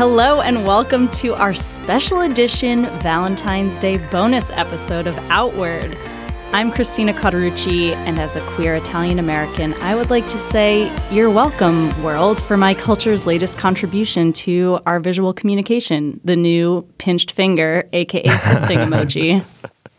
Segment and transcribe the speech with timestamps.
[0.00, 5.94] Hello, and welcome to our special edition Valentine's Day bonus episode of Outward.
[6.54, 11.28] I'm Christina Cauterucci, and as a queer Italian American, I would like to say you're
[11.28, 17.86] welcome, world, for my culture's latest contribution to our visual communication the new pinched finger,
[17.92, 19.44] aka fisting emoji.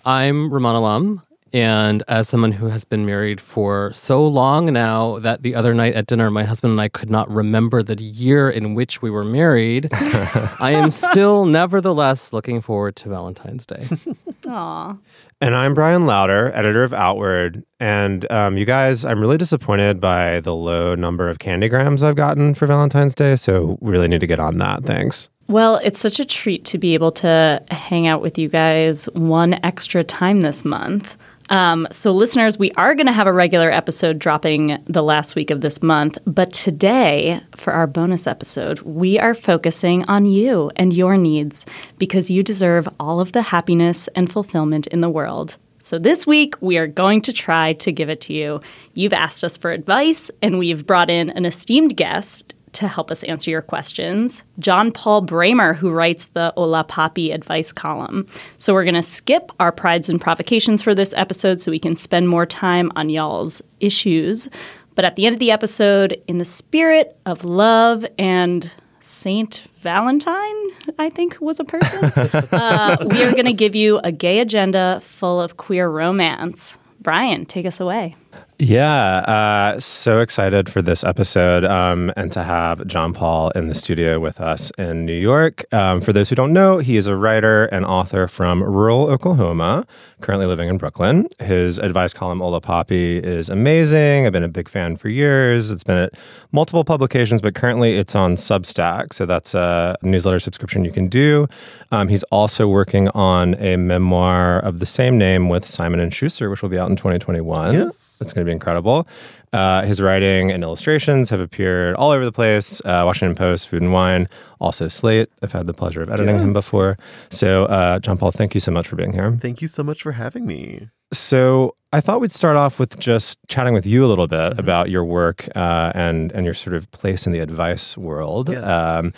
[0.03, 1.21] I'm Rumaan Alam,
[1.53, 5.93] and as someone who has been married for so long now that the other night
[5.95, 9.23] at dinner, my husband and I could not remember the year in which we were
[9.23, 13.87] married, I am still nevertheless looking forward to Valentine's Day.
[14.47, 14.97] Aw.
[15.41, 17.63] And I'm Bryan Lowder, editor of Outward.
[17.79, 22.53] And um, you guys, I'm really disappointed by the low number of candygrams I've gotten
[22.53, 23.35] for Valentine's Day.
[23.35, 24.83] So we really need to get on that.
[24.83, 25.29] Thanks.
[25.47, 29.59] Well, it's such a treat to be able to hang out with you guys one
[29.65, 31.17] extra time this month.
[31.51, 35.51] Um, so, listeners, we are going to have a regular episode dropping the last week
[35.51, 36.17] of this month.
[36.25, 41.65] But today, for our bonus episode, we are focusing on you and your needs
[41.97, 45.57] because you deserve all of the happiness and fulfillment in the world.
[45.81, 48.61] So, this week, we are going to try to give it to you.
[48.93, 53.23] You've asked us for advice, and we've brought in an esteemed guest to help us
[53.23, 58.25] answer your questions, John Paul Brammer, who writes the Hola Papi advice column.
[58.57, 61.95] So we're going to skip our prides and provocations for this episode so we can
[61.95, 64.49] spend more time on y'all's issues.
[64.95, 70.55] But at the end of the episode, in the spirit of love and Saint Valentine,
[70.99, 72.05] I think was a person,
[72.51, 76.77] uh, we are going to give you a gay agenda full of queer romance.
[76.99, 78.15] Brian, take us away.
[78.63, 83.73] Yeah, uh, so excited for this episode um, and to have John Paul in the
[83.73, 85.65] studio with us in New York.
[85.73, 89.87] Um, for those who don't know, he is a writer and author from rural Oklahoma,
[90.21, 91.27] currently living in Brooklyn.
[91.39, 94.25] His advice column, Hola Papi, is amazing.
[94.25, 95.71] I've been a big fan for years.
[95.71, 96.13] It's been at
[96.51, 99.13] multiple publications, but currently it's on Substack.
[99.13, 101.47] So that's a newsletter subscription you can do.
[101.91, 106.49] Um, he's also working on a memoir of the same name with Simon and Schuster,
[106.49, 107.73] which will be out in 2021.
[107.73, 108.17] Yes.
[108.21, 109.07] It's going to be incredible.
[109.53, 113.81] Uh, his writing and illustrations have appeared all over the place uh, Washington Post, Food
[113.81, 114.29] and Wine,
[114.61, 115.29] also Slate.
[115.43, 116.97] I've had the pleasure of editing him before.
[117.29, 119.37] So, uh, John Paul, thank you so much for being here.
[119.41, 120.87] Thank you so much for having me.
[121.11, 124.59] So, I thought we'd start off with just chatting with you a little bit Mm-hmm.
[124.59, 128.47] about your work uh, and, and your sort of place in the advice world.
[128.47, 128.63] Yes.
[128.65, 129.11] Um,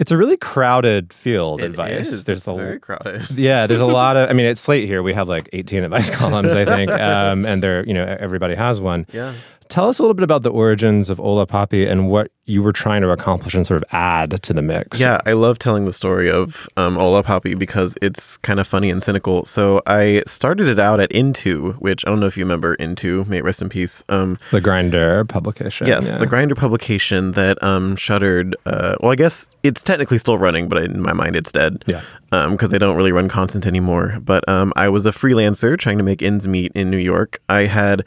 [0.00, 2.10] it's a really crowded field, It advice.
[2.10, 2.24] is.
[2.24, 3.30] There's It's a very crowded.
[3.36, 4.28] yeah, there's a lot of.
[4.28, 7.62] I mean, at Slate here, we have like 18 advice columns, I think, um, and
[7.62, 9.06] they're you know everybody has one.
[9.12, 9.34] Yeah.
[9.68, 12.72] Tell us a little bit about the origins of Hola Papi and what you were
[12.72, 15.00] trying to accomplish and sort of add to the mix.
[15.00, 18.90] Yeah, I love telling the story of um, Hola Papi because it's kind of funny
[18.90, 19.46] and cynical.
[19.46, 23.24] So I started it out at Into, which I don't know if you remember Into,
[23.24, 24.02] may it rest in peace.
[24.10, 25.86] Um, the Grindr publication.
[25.86, 26.18] yes, yeah.
[26.18, 28.56] the Grindr publication that um, shuttered.
[28.66, 31.84] Uh, well, I guess it's technically still running, but in my mind, it's dead.
[31.86, 32.02] Yeah.
[32.30, 34.18] because they don't really run content anymore.
[34.20, 37.40] But um, I was a freelancer trying to make ends meet in New York.
[37.48, 38.04] I had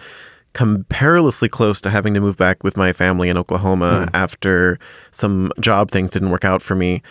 [0.58, 4.80] come perilously close to having to move back with my family in Oklahoma after
[5.12, 7.04] some job things didn't work out for me.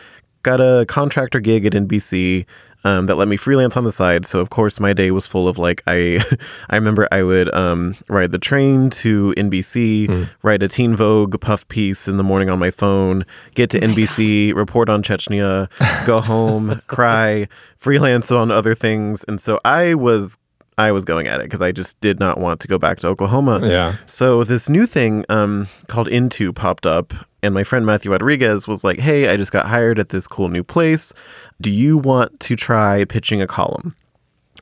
[0.43, 2.45] Got a contractor gig at NBC.
[2.85, 4.27] Um, that let me freelance on the side.
[4.27, 6.23] So of course my day was full of like I,
[6.71, 11.67] I remember I would um, ride the train to NBC, write a Teen Vogue puff
[11.67, 15.69] piece in the morning on my phone, get to NBC, report on Chechnya,
[16.07, 20.39] go home, cry, freelance on other things, and so I was
[20.79, 23.09] I was going at it because I just did not want to go back to
[23.09, 23.61] Oklahoma.
[23.67, 23.97] Yeah.
[24.07, 28.85] So this new thing um, called Into popped up, and my friend Matthew Rodriguez was
[28.85, 31.15] like, "Hey, I just got hired at this cool new place.
[31.61, 33.97] Do you want to try pitching a column?"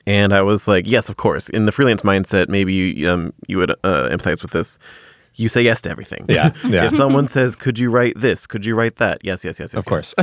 [0.06, 3.58] And I was like, "Yes, of course." In the freelance mindset, maybe you um, you
[3.58, 4.78] would uh, empathize with this.
[5.36, 6.26] You say yes to everything.
[6.28, 6.86] Yeah, yeah.
[6.86, 8.46] if someone says, "Could you write this?
[8.46, 9.74] Could you write that?" Yes, yes, yes, yes.
[9.74, 10.14] Of course.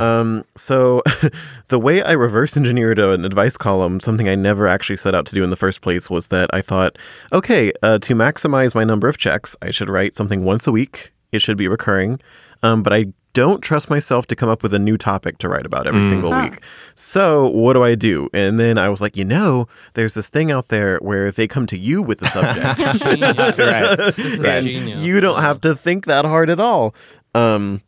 [0.00, 1.02] um, so
[1.68, 5.34] the way I reverse engineered an advice column, something I never actually set out to
[5.34, 6.96] do in the first place, was that I thought,
[7.32, 11.12] okay, uh, to maximize my number of checks, I should write something once a week.
[11.32, 12.20] It should be recurring.
[12.62, 15.66] Um, but I don't trust myself to come up with a new topic to write
[15.66, 16.60] about every single week.
[16.94, 18.30] So what do I do?
[18.32, 21.66] And then I was like, you know, there's this thing out there where they come
[21.66, 23.02] to you with the subject.
[23.02, 23.34] Genius.
[24.16, 25.02] This is and genius.
[25.02, 26.94] you don't have to think that hard at all.
[27.34, 27.82] Um,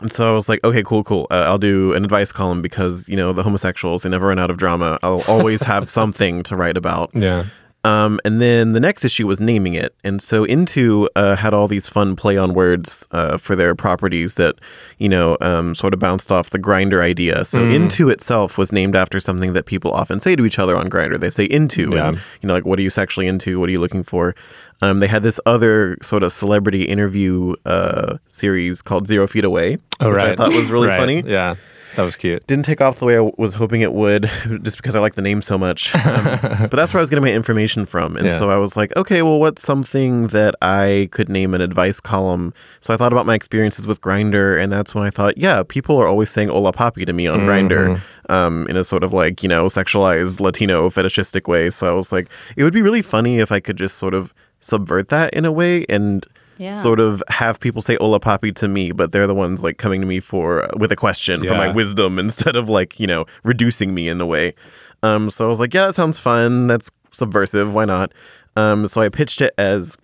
[0.00, 1.26] and so I was like, okay, cool, cool.
[1.30, 4.50] Uh, I'll do an advice column because you know the homosexuals they never run out
[4.50, 4.98] of drama.
[5.02, 7.10] I'll always have something to write about.
[7.14, 7.46] Yeah.
[7.88, 11.68] Um, and then the next issue was naming it, and so Into uh, had all
[11.68, 14.54] these fun play on words uh, for their properties that
[14.98, 17.44] you know um, sort of bounced off the Grindr idea.
[17.44, 20.90] So Into itself was named after something that people often say to each other on
[20.90, 21.18] Grindr.
[21.18, 22.08] They say into, Yeah.
[22.08, 23.58] and you know, like what are you sexually into?
[23.58, 24.34] What are you looking for?
[24.82, 29.78] Um, they had this other sort of celebrity interview uh, series called Zero Feet Away,
[30.00, 30.36] Oh, which I right.
[30.36, 30.98] thought was really Right.
[31.00, 31.56] funny Yeah.
[31.96, 32.46] That was cute.
[32.46, 34.22] didn't take off the way I was hoping it would,
[34.62, 35.94] just because I like the name so much.
[35.94, 38.38] Um, but that's where I was getting my information from, and Yeah.
[38.38, 42.52] so I was like, okay, well, what's something that I could name an advice column?
[42.80, 45.96] So I thought about my experiences with Grindr, and that's when I thought, yeah, people
[45.98, 48.00] are always saying "Hola Papi" to me on Grindr.
[48.30, 51.70] Um, in a sort of like you know sexualized Latino fetishistic way.
[51.70, 54.34] So I was like, it would be really funny if I could just sort of
[54.60, 56.26] subvert that in a way and
[56.58, 56.70] Yeah.
[56.70, 60.00] sort of have people say "Hola Papi" to me, but they're the ones like coming
[60.00, 63.94] to me for with a question for my wisdom instead of like you know reducing
[63.94, 64.54] me in a way.
[65.02, 66.66] Um, so I was like, yeah, that sounds fun.
[66.66, 67.72] That's subversive.
[67.72, 68.12] Why not?
[68.56, 69.96] Um, so I pitched it as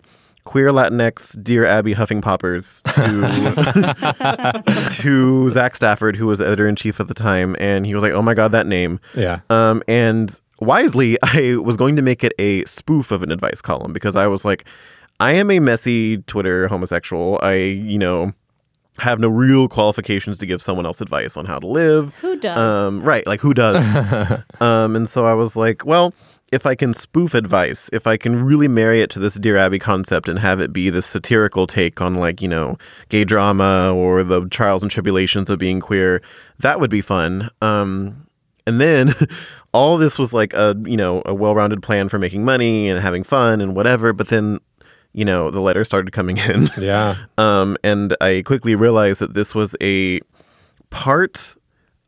[0.45, 4.63] queer Latinx Dear Abby Huffing Poppers to
[5.01, 8.13] to Zach Stafford, who was editor in chief at the time, and he was like,
[8.13, 9.41] "Oh my god, that name." Yeah.
[9.49, 13.91] Um, and wisely, I was going to make it a spoof of an advice column
[13.91, 14.65] because I was like,
[15.19, 17.39] I am a messy Twitter homosexual.
[17.41, 18.33] I, you know,
[18.97, 22.13] have no real qualifications to give someone else advice on how to live.
[22.21, 22.57] Who does?
[22.57, 23.77] Um, right, like who does?
[24.61, 26.13] um, and so I was like, well,
[26.51, 29.79] if I can spoof advice, if I can really marry it to this Dear Abby
[29.79, 32.77] concept and have it be this satirical take on like, you know,
[33.09, 36.21] gay drama or the trials and tribulations of being queer,
[36.59, 37.49] that would be fun.
[37.61, 38.27] Um,
[38.67, 39.13] and then
[39.73, 43.23] all this was like a, you know, a well-rounded plan for making money and having
[43.23, 44.59] fun and whatever, but then
[45.15, 46.69] you know, the letters started coming in.
[46.77, 47.15] Yeah.
[47.37, 50.19] Um, and I quickly realized that this was a
[50.89, 51.55] part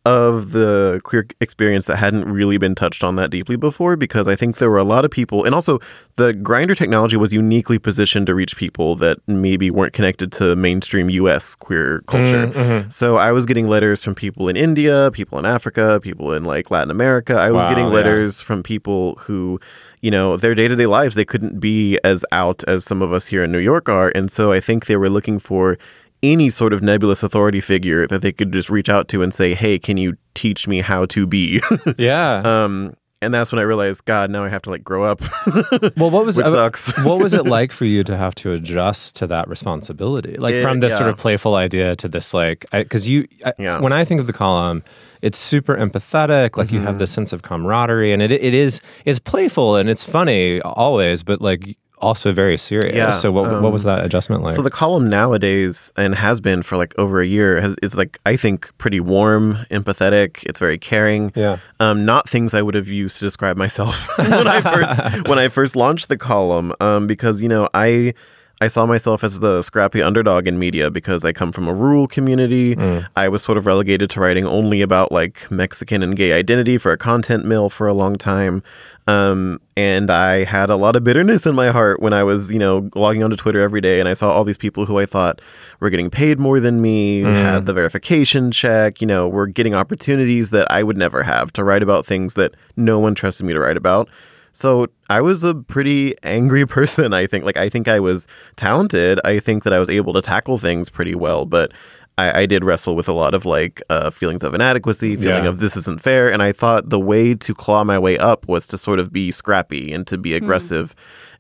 [0.06, 4.38] of the queer experience that hadn't really been touched on that deeply before because I
[4.38, 5.80] think there were a lot of people and also
[6.16, 11.10] the Grindr technology was uniquely positioned to reach people that maybe weren't connected to mainstream
[11.10, 12.86] US queer culture.
[12.90, 16.72] So I was getting letters from people in India, people in Africa, people in like
[16.72, 17.34] Latin America.
[17.36, 17.94] I was Wow, getting yeah.
[17.94, 19.60] letters from people who
[20.08, 23.12] you know, their day to day lives, they couldn't be as out as some of
[23.12, 24.10] us here in New York are.
[24.16, 25.78] And so I think they were looking for
[26.24, 29.54] any sort of nebulous authority figure that they could just reach out to and say,
[29.54, 31.62] hey, can you teach me how to be?
[31.98, 32.42] Yeah.
[32.46, 35.22] um, and that's when I realized, God, now I have to like grow up.
[35.98, 36.96] well, what was uh, sucks.
[37.04, 40.38] what was it like for you to have to adjust to that responsibility?
[40.38, 43.80] Like It- from this sort of playful idea to this like because you I, Yeah.
[43.80, 44.84] when I think of the column,
[45.22, 46.58] it's super empathetic.
[46.58, 46.88] Like you Mm-hmm.
[46.88, 51.24] have this sense of camaraderie, and it it is it's playful and it's funny always,
[51.24, 52.96] but like also very serious.
[52.96, 54.54] Yeah, so what what was that adjustment like?
[54.54, 58.18] So the column nowadays and has been for like over a year has is like
[58.26, 60.44] I think pretty warm, empathetic.
[60.46, 61.32] It's very caring.
[61.36, 61.58] Yeah.
[61.80, 65.48] Um, not things I would have used to describe myself when I first when I
[65.50, 66.74] first launched the column.
[66.80, 68.14] Um, because you know I.
[68.60, 72.08] I saw myself as the scrappy underdog in media because I come from a rural
[72.08, 72.76] community.
[73.16, 76.92] I was sort of relegated to writing only about like Mexican and gay identity for
[76.92, 78.64] a content mill for a long time.
[79.08, 82.60] Um, and I had a lot of bitterness in my heart when I was, you
[82.60, 85.42] know, logging onto Twitter every day and I saw all these people who I thought
[85.80, 90.50] were getting paid more than me, had the verification check, you know, were getting opportunities
[90.50, 93.60] that I would never have to write about things that no one trusted me to
[93.60, 94.10] write about.
[94.52, 97.46] So I was a pretty angry person, I think.
[97.46, 99.22] Like, I think I was talented.
[99.24, 101.72] I think that I was able to tackle things pretty well, but
[102.18, 105.50] I, I did wrestle with a lot of like uh, feelings of inadequacy, feeling Yeah.
[105.50, 106.32] of this isn't fair.
[106.32, 109.32] And I thought the way to claw my way up was to sort of be
[109.32, 110.96] scrappy and to be aggressive.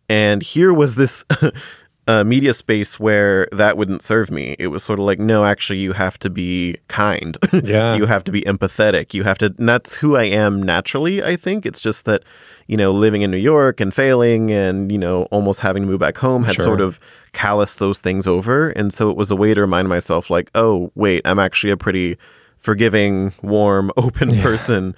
[0.09, 1.25] And here was this.
[2.09, 4.55] A media space where that wouldn't serve me.
[4.59, 7.37] It was sort of like, no, actually, you have to be kind.
[7.63, 7.95] Yeah.
[7.95, 9.13] you have to be empathetic.
[9.13, 11.65] You have to, and that's who I am naturally, I think.
[11.65, 12.23] It's just that,
[12.67, 15.99] you know, living in New York and failing and, you know, almost having to move
[15.99, 16.63] back home had Sure.
[16.65, 16.97] sort of
[17.33, 18.69] calloused those things over.
[18.69, 21.77] And so it was a way to remind myself, like, oh, wait, I'm actually a
[21.77, 22.17] pretty
[22.57, 24.95] forgiving, warm, open person.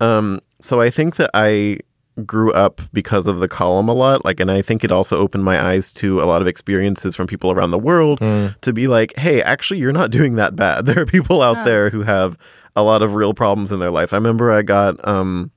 [0.00, 1.78] Um, so I think that I
[2.26, 5.44] grew up because of the column a lot like and i think it also opened
[5.44, 8.18] my eyes to a lot of experiences from people around the world
[8.60, 10.86] to be like hey actually you're not doing that bad.
[10.90, 12.36] There are people out there who have
[12.76, 14.12] a lot of real problems in their life.
[14.12, 15.50] I remember i got um,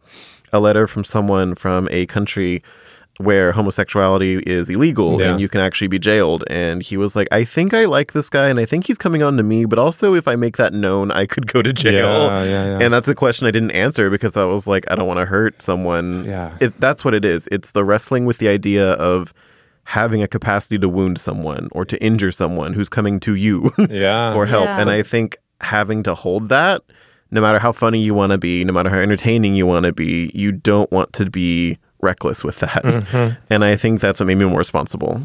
[0.52, 2.64] a letter from someone from a country
[3.20, 5.32] where homosexuality is illegal Yeah.
[5.32, 6.44] and you can actually be jailed.
[6.48, 9.22] And he was like, I think I like this guy and I think he's coming
[9.22, 11.94] on to me, but also if I make that known, I could go to jail.
[12.28, 12.80] Yeah, yeah, yeah.
[12.84, 15.26] And that's a question I didn't answer because I was like, I don't want to
[15.26, 16.26] hurt someone.
[16.26, 16.58] Yeah.
[16.60, 17.48] It, that's what it is.
[17.52, 19.32] It's the wrestling with the idea of
[19.84, 24.34] having a capacity to wound someone or to injure someone who's coming to you Yeah.
[24.34, 24.66] for help.
[24.66, 24.80] Yeah.
[24.80, 26.82] And I think having to hold that,
[27.30, 29.92] no matter how funny you want to be, no matter how entertaining you want to
[29.94, 32.84] be, you don't want to be reckless with that.
[32.84, 33.42] Mm-hmm.
[33.50, 35.22] And I think that's what made me more responsible.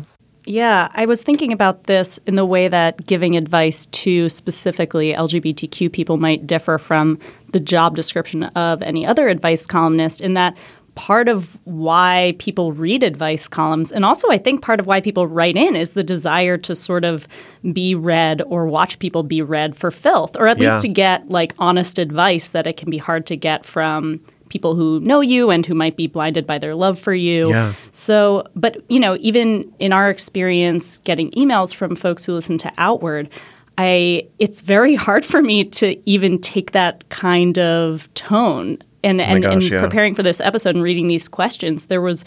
[0.47, 5.93] Yeah, I was thinking about this in the way that giving advice to specifically LGBTQ
[5.93, 7.19] people might differ from
[7.53, 10.57] the job description of any other advice columnist, in that
[10.95, 15.27] part of why people read advice columns, and also I think part of why people
[15.27, 17.29] write in, is the desire to sort of
[17.73, 20.71] be read or watch people be read for filth, or at Yeah.
[20.73, 24.75] least to get like honest advice that it can be hard to get from people
[24.75, 27.51] who know you and who might be blinded by their love for you.
[27.51, 27.75] Yeah.
[27.93, 32.73] So, but you know, even in our experience getting emails from folks who listen to
[32.79, 33.29] Outward,
[33.77, 38.79] I it's very hard for me to even take that kind of tone.
[39.05, 39.81] And oh and, gosh, and yeah.
[39.81, 42.25] preparing for this episode and reading these questions, there was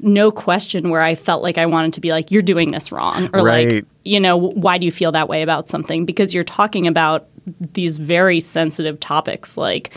[0.00, 3.30] no question where I felt like I wanted to be like, "You're doing this wrong,"
[3.32, 3.68] or Right.
[3.68, 6.04] like, you know, why do you feel that way about something?
[6.04, 7.28] Because you're talking about
[7.72, 9.90] these very sensitive topics like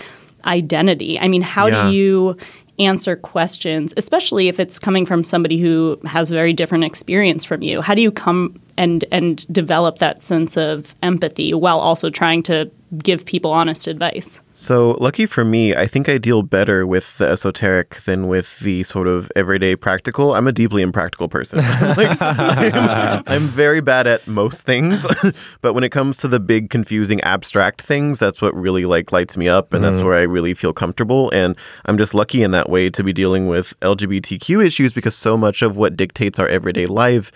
[0.46, 1.20] identity.
[1.20, 1.86] I mean, how Yeah.
[1.90, 2.38] do you
[2.80, 7.62] answer questions, especially if it's coming from somebody who has a very different experience from
[7.62, 7.82] you?
[7.82, 12.70] How do you come and and develop that sense of empathy while also trying to
[12.98, 14.42] give people honest advice?
[14.54, 18.84] So, lucky for me, I think I deal better with the esoteric than with the
[18.84, 20.34] sort of everyday practical.
[20.36, 21.60] I'm a deeply impractical person.
[21.98, 25.06] like, I'm, I'm very bad at most things,
[25.62, 29.38] but when it comes to the big, confusing, abstract things, that's what really like lights
[29.38, 30.10] me up, and that's mm-hmm.
[30.10, 31.30] where I really feel comfortable.
[31.32, 31.56] And
[31.86, 35.62] I'm just lucky in that way to be dealing with LGBTQ issues because so much
[35.62, 37.32] of what dictates our everyday life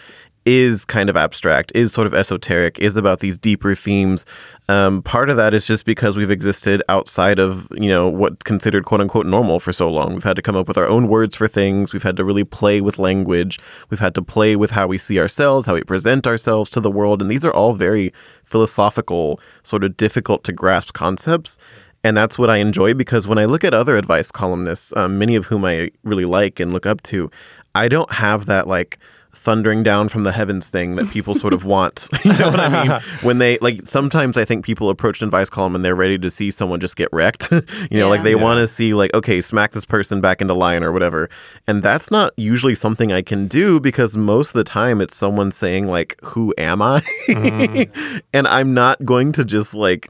[0.46, 4.26] is kind of abstract, is sort of esoteric, is about these deeper themes.
[4.70, 8.86] Um, part of that is just because we've existed outside of, you know, what's considered
[8.86, 10.14] quote unquote normal for so long.
[10.14, 11.94] We've had to come up with our own words for things.
[11.94, 13.60] We've had to really play with language.
[13.90, 16.92] We've had to play with how we see ourselves, how we present ourselves to the
[16.92, 17.22] world.
[17.22, 21.58] And these are all very philosophical, sort of difficult to grasp concepts.
[22.04, 25.36] And that's what I enjoy because when I look at other advice columnists, um, many
[25.36, 27.32] of whom I really like and look up to,
[27.74, 29.00] I don't have that like
[29.46, 32.10] thundering down from the heavens thing that people sort of want.
[32.26, 33.00] you know what I mean?
[33.22, 36.30] When they like sometimes I think people approach an advice column and they're ready to
[36.30, 37.52] see someone just get wrecked.
[37.92, 38.24] you know, like Yeah.
[38.24, 41.30] they want to see like, okay, smack this person back into line or whatever.
[41.68, 45.52] And that's not usually something I can do because most of the time it's someone
[45.52, 47.02] saying like, who am I?
[47.28, 48.18] Mm-hmm.
[48.34, 50.10] and I'm not going to just like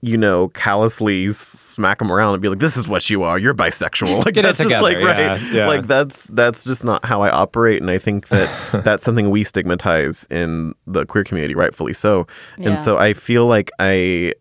[0.00, 3.38] you know, callously smack them around and be like, "This is what you are.
[3.38, 5.40] You're bisexual." Like Get it that's just together, like right.
[5.40, 5.66] yeah, yeah.
[5.66, 8.50] Like that's that's just not how I operate, and I think that
[8.84, 12.26] that's something we stigmatize in the queer community, rightfully so.
[12.58, 12.70] Yeah.
[12.70, 14.34] And so I feel like I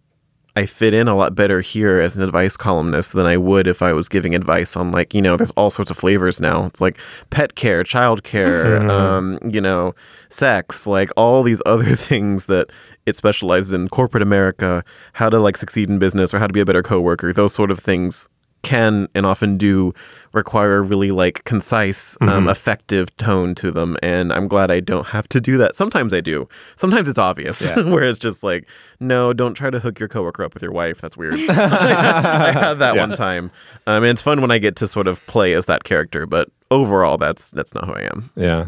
[0.57, 3.83] I fit in a lot better here as an advice columnist than I would if
[3.83, 6.65] I was giving advice on like, you know, there's all sorts of flavors now.
[6.65, 6.97] It's like
[7.29, 9.93] pet care, child care, um, you know,
[10.29, 12.71] sex, like all these other things that
[13.05, 14.83] it specializes in corporate America,
[15.13, 17.31] how to like succeed in business or how to be a better coworker.
[17.31, 18.27] Those sort of things
[18.67, 19.93] can and often do
[20.33, 23.97] require a really like concise, um, effective tone to them.
[24.03, 25.73] And I'm glad I don't have to do that.
[25.73, 26.47] Sometimes I do.
[26.75, 27.83] Sometimes it's obvious, Yeah.
[27.93, 28.67] where it's just like,
[28.99, 30.99] no, don't try to hook your coworker up with your wife.
[31.01, 31.35] That's weird.
[31.49, 33.01] I had that Yeah.
[33.07, 33.51] one time.
[33.87, 36.49] Um, and it's fun when I get to sort of play as that character, but
[36.69, 38.29] overall, that's that's not who I am.
[38.35, 38.67] Yeah.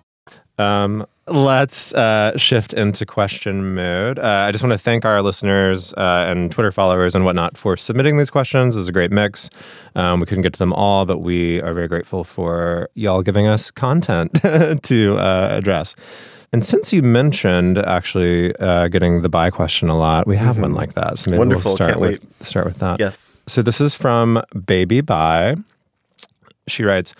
[0.57, 4.19] Um, let's uh, shift into question mode.
[4.19, 7.77] Uh, I just want to thank our listeners uh, and Twitter followers and whatnot for
[7.77, 8.75] submitting these questions.
[8.75, 9.49] It was a great mix.
[9.95, 13.47] Um, we couldn't get to them all, but we are very grateful for y'all giving
[13.47, 14.33] us content
[14.83, 15.95] to uh, address.
[16.53, 20.73] And since you mentioned actually uh, getting the bi question a lot, we have one
[20.73, 21.17] like that.
[21.17, 21.71] So maybe Wonderful.
[21.71, 22.99] we'll start Can't with start with that.
[22.99, 23.39] Yes.
[23.47, 25.55] So this is from Baby Bi.
[26.67, 27.13] She writes,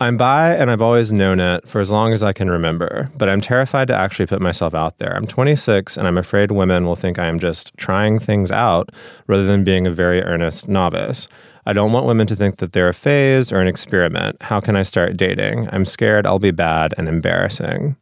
[0.00, 3.28] I'm bi and I've always known it for as long as I can remember, but
[3.28, 5.16] I'm terrified to actually put myself out there.
[5.16, 8.90] I'm 26 and I'm afraid women will think I am just trying things out
[9.26, 11.26] rather than being a very earnest novice.
[11.66, 14.40] I don't want women to think that they're a phase or an experiment.
[14.40, 15.68] How can I start dating?
[15.72, 17.96] I'm scared I'll be bad and embarrassing.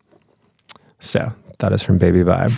[1.01, 2.55] So that is from Baby Vibe.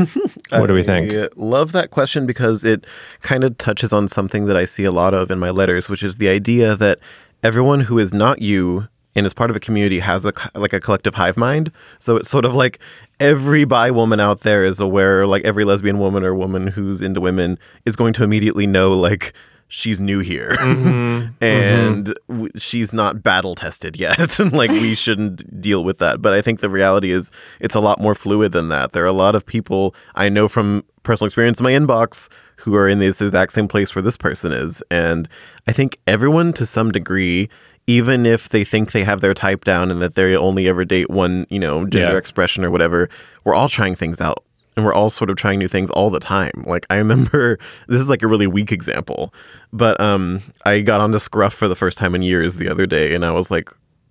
[0.59, 1.13] what do we think?
[1.13, 2.85] I love that question because it
[3.23, 6.03] kind of touches on something that I see a lot of in my letters, which
[6.03, 6.99] is the idea that
[7.45, 10.81] everyone who is not you and is part of a community has a like a
[10.81, 11.71] collective hive mind.
[11.99, 12.79] So it's sort of like
[13.21, 17.21] every bi woman out there is aware, like every lesbian woman or woman who's into
[17.21, 19.35] women is going to immediately know like
[19.69, 20.51] she's new here.
[20.53, 21.33] Mm-hmm.
[21.45, 24.39] and w- she's not battle tested yet.
[24.39, 26.23] And like we shouldn't deal with that.
[26.23, 28.93] But i think the reality is it's a lot more fluid than that.
[28.93, 32.75] There are a lot of people i know from personal experience in my inbox who
[32.75, 34.83] are in this exact same place where this person is.
[34.91, 35.29] And
[35.67, 37.49] i think everyone to some degree
[37.89, 41.11] even if they think they have their type down and that they only ever date
[41.11, 42.19] one you know gender Yeah.
[42.19, 43.09] expression or whatever
[43.45, 44.45] we're all trying things out
[44.77, 46.63] and we're all sort of trying new things all the time.
[46.65, 49.35] Like I remember this is like a really weak example,
[49.73, 53.13] but um I got onto Scruff for the first time in years the other day
[53.15, 53.71] and I was like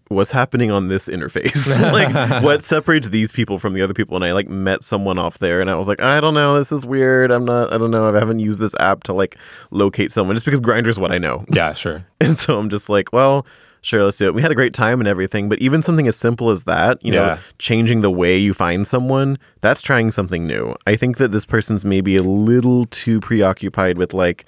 [0.09, 1.67] what's happening on this interface?
[1.91, 5.37] like what separates these people from the other people and I like met someone off
[5.39, 7.29] there and I was like I don't know, this is weird.
[7.29, 8.13] I'm not I don't know.
[8.13, 9.37] I haven't used this app to like
[9.71, 11.45] locate someone just because Grindr's what I know.
[11.49, 12.05] Yeah, sure.
[12.19, 13.45] And so I'm just like, well,
[13.87, 14.33] sure, let's do it.
[14.33, 17.11] We had a great time and everything, but even something as simple as that, you
[17.11, 20.75] know, changing the way you find someone, that's trying something new.
[20.85, 24.45] I think that this person's maybe a little too preoccupied with like,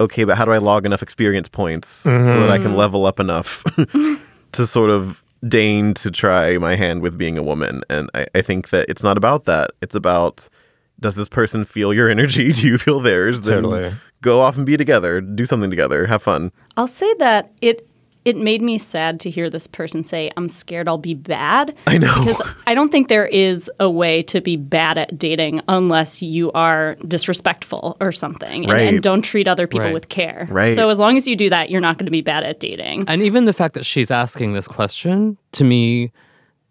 [0.00, 2.76] okay, but how do I log enough experience points so that I can mm-hmm.
[2.76, 3.64] level up enough
[4.52, 7.82] to sort of deign to try my hand with being a woman?
[7.90, 9.72] And I, I think that it's not about that.
[9.82, 10.48] It's about
[11.00, 12.52] does this person feel your energy?
[12.54, 13.42] Do you feel theirs?
[13.42, 13.94] Then Totally.
[14.22, 16.50] Go off and be together, do something together, have fun.
[16.78, 17.86] I'll say that it
[18.24, 21.98] it made me sad to hear this person say, "I'm scared I'll be bad." I
[21.98, 22.14] know.
[22.18, 26.50] because I don't think there is a way to be bad at dating unless you
[26.52, 28.88] are disrespectful or something, and, Right.
[28.88, 29.94] and don't treat other people Right.
[29.94, 30.48] with care.
[30.50, 30.74] Right.
[30.74, 33.04] So as long as you do that, you're not going to be bad at dating.
[33.08, 36.12] And even the fact that she's asking this question to me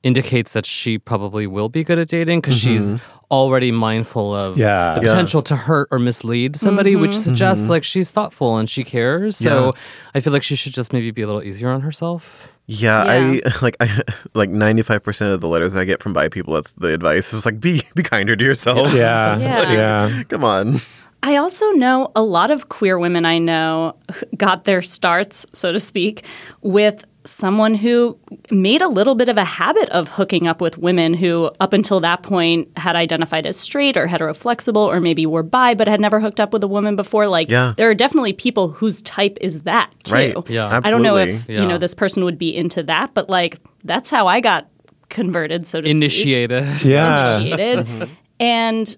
[0.04, 2.94] indicates that she probably will be good at dating because mm-hmm.
[2.96, 3.02] she's
[3.34, 4.94] already mindful of Yeah.
[4.94, 5.10] the Yeah.
[5.10, 7.02] potential to hurt or mislead somebody, mm-hmm.
[7.02, 7.72] which suggests mm-hmm.
[7.72, 9.38] like she's thoughtful and she cares.
[9.38, 9.74] So
[10.14, 12.54] I feel like she should just maybe be a little easier on herself.
[12.68, 13.42] Yeah, Yeah.
[13.46, 14.02] I like I
[14.36, 16.54] like ninety five percent of the letters I get from bi people.
[16.54, 17.34] That's the advice.
[17.34, 18.94] Is like be be kinder to yourself.
[18.94, 19.38] Yeah.
[19.40, 19.72] Yeah.
[19.74, 20.24] yeah.
[20.30, 20.80] Come on.
[21.26, 23.96] I also know a lot of queer women I know
[24.36, 26.26] got their starts, so to speak,
[26.62, 28.18] with someone who
[28.52, 32.00] made a little bit of a habit of hooking up with women who, up until
[32.02, 36.20] that point, had identified as straight or heteroflexible or maybe were bi but had never
[36.20, 37.28] hooked up with a woman before.
[37.28, 37.74] Like, Yeah.
[37.78, 40.14] there are definitely people whose type is that too.
[40.14, 40.36] Right.
[40.50, 40.66] Yeah.
[40.66, 40.88] absolutely.
[40.88, 41.56] I don't know if Absolutely.
[41.64, 44.68] you know this person would be into that, but like that's how I got
[45.10, 46.84] converted, so to speak Initiated.
[46.84, 47.36] Yeah.
[47.38, 47.86] initiated.
[47.88, 48.14] Mm-hmm.
[48.40, 48.98] and,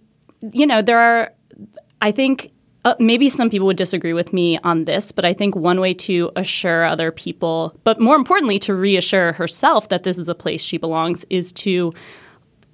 [0.53, 1.31] you know, there are,
[2.01, 2.51] I think,
[2.86, 5.93] uh, maybe some people would disagree with me on this, but I think one way
[5.95, 10.62] to assure other people, but more importantly, to reassure herself that this is a place
[10.63, 11.91] she belongs, is to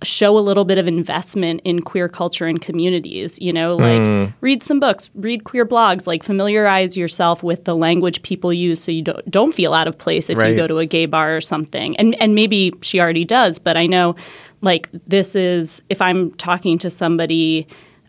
[0.04, 4.64] show a little bit of investment in queer culture and communities you know like read
[4.64, 9.04] some books read queer blogs like familiarize yourself with the language people use so you
[9.04, 10.50] don't, don't feel out of place if Right.
[10.50, 13.78] you go to a gay bar or something and and maybe she already does but
[13.78, 14.16] i know
[14.62, 17.68] like this is if i'm talking to somebody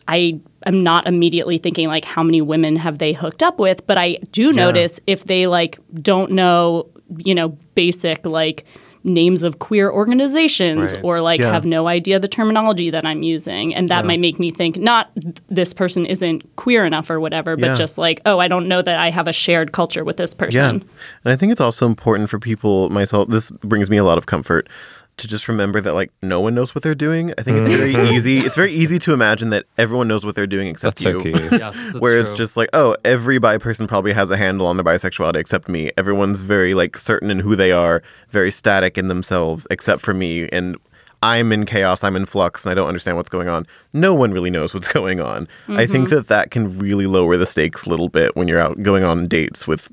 [0.08, 3.98] i am not immediately thinking like how many women have they hooked up with but
[3.98, 6.86] i do notice if they like don't know
[7.18, 8.64] you know basic like
[9.04, 11.02] names of queer organizations Right.
[11.04, 11.50] or like Yeah.
[11.52, 13.74] have no idea the terminology that I'm using.
[13.74, 15.10] And that might make me think not
[15.48, 17.74] this person isn't queer enough or whatever, but Yeah.
[17.74, 20.60] just like, oh, I don't know that I have a shared culture with this person.
[20.62, 20.72] Yeah.
[20.78, 20.88] person.
[21.24, 24.26] And I think it's also important for people, myself, this brings me a lot of
[24.26, 24.68] comfort
[25.18, 27.32] to just remember that like no one knows what they're doing.
[27.36, 28.12] I think it's very mm-hmm.
[28.12, 28.38] easy.
[28.38, 31.32] It's very easy to imagine that everyone knows what they're doing except That's so you.
[31.32, 31.56] key.
[31.56, 34.76] Yes, that's Where it's just like, oh, every bi person probably has a handle on
[34.76, 35.90] their bisexuality except me.
[35.96, 40.48] Everyone's very like certain in who they are, very static in themselves, except for me.
[40.48, 40.76] And
[41.22, 43.66] I'm in chaos, I'm in flux, and I don't understand what's going on.
[43.92, 45.46] No one really knows what's going on.
[45.68, 46.16] I think mm-hmm.
[46.16, 49.26] that that can really lower the stakes a little bit when you're out going on
[49.26, 49.90] dates with,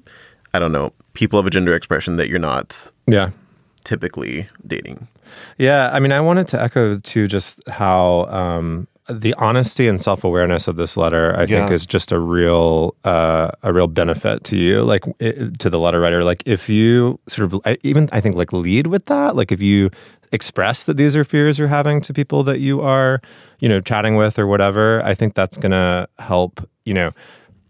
[0.53, 3.29] I don't know, people of a gender expression that you're not Yeah.
[3.89, 5.08] Typically dating.
[5.58, 10.23] Yeah, I mean, I wanted to echo too just how um, the honesty and self
[10.23, 14.56] awareness of this letter, I think, is just a real uh, a real benefit to
[14.56, 16.23] you, like it, to the letter writer.
[16.23, 19.62] Like if you sort of I- even I think like lead with that, like if
[19.62, 19.89] you
[20.32, 23.19] express that these are fears you're having to people that you are,
[23.60, 26.62] you know, chatting with or whatever, I think that's gonna help.
[26.86, 27.12] You know,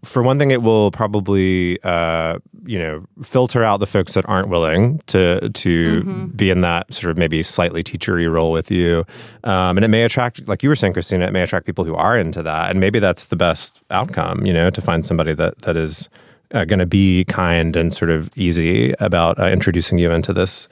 [0.02, 4.48] for one thing, it will probably uh, you know filter out the folks that aren't
[4.48, 9.04] willing to to be in that sort of maybe slightly teachery role with you,
[9.44, 11.94] um, and it may attract, like you were saying, Christina, it may attract people who
[11.94, 14.46] are into that, and maybe that's the best outcome.
[14.46, 16.08] You know, to find somebody that that is
[16.52, 20.68] uh, going to be kind and sort of easy about uh, introducing you into this.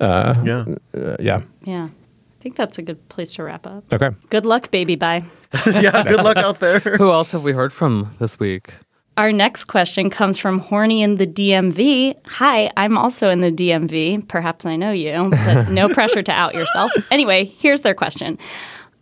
[0.00, 0.64] Uh, Yeah.
[0.96, 1.42] uh, yeah.
[1.64, 1.84] Yeah.
[1.88, 3.84] I think that's a good place to wrap up.
[3.92, 4.10] Okay.
[4.28, 4.96] Good luck, baby.
[4.96, 5.22] Bye.
[5.66, 6.78] yeah, good luck out there.
[6.98, 8.72] Who else have we heard from this week?
[9.16, 12.14] Our next question comes from Horny in the DMV.
[12.26, 14.26] Hi, I'm also in the DMV.
[14.26, 16.90] Perhaps I know you, but no pressure to out yourself.
[17.10, 18.38] Anyway, here's their question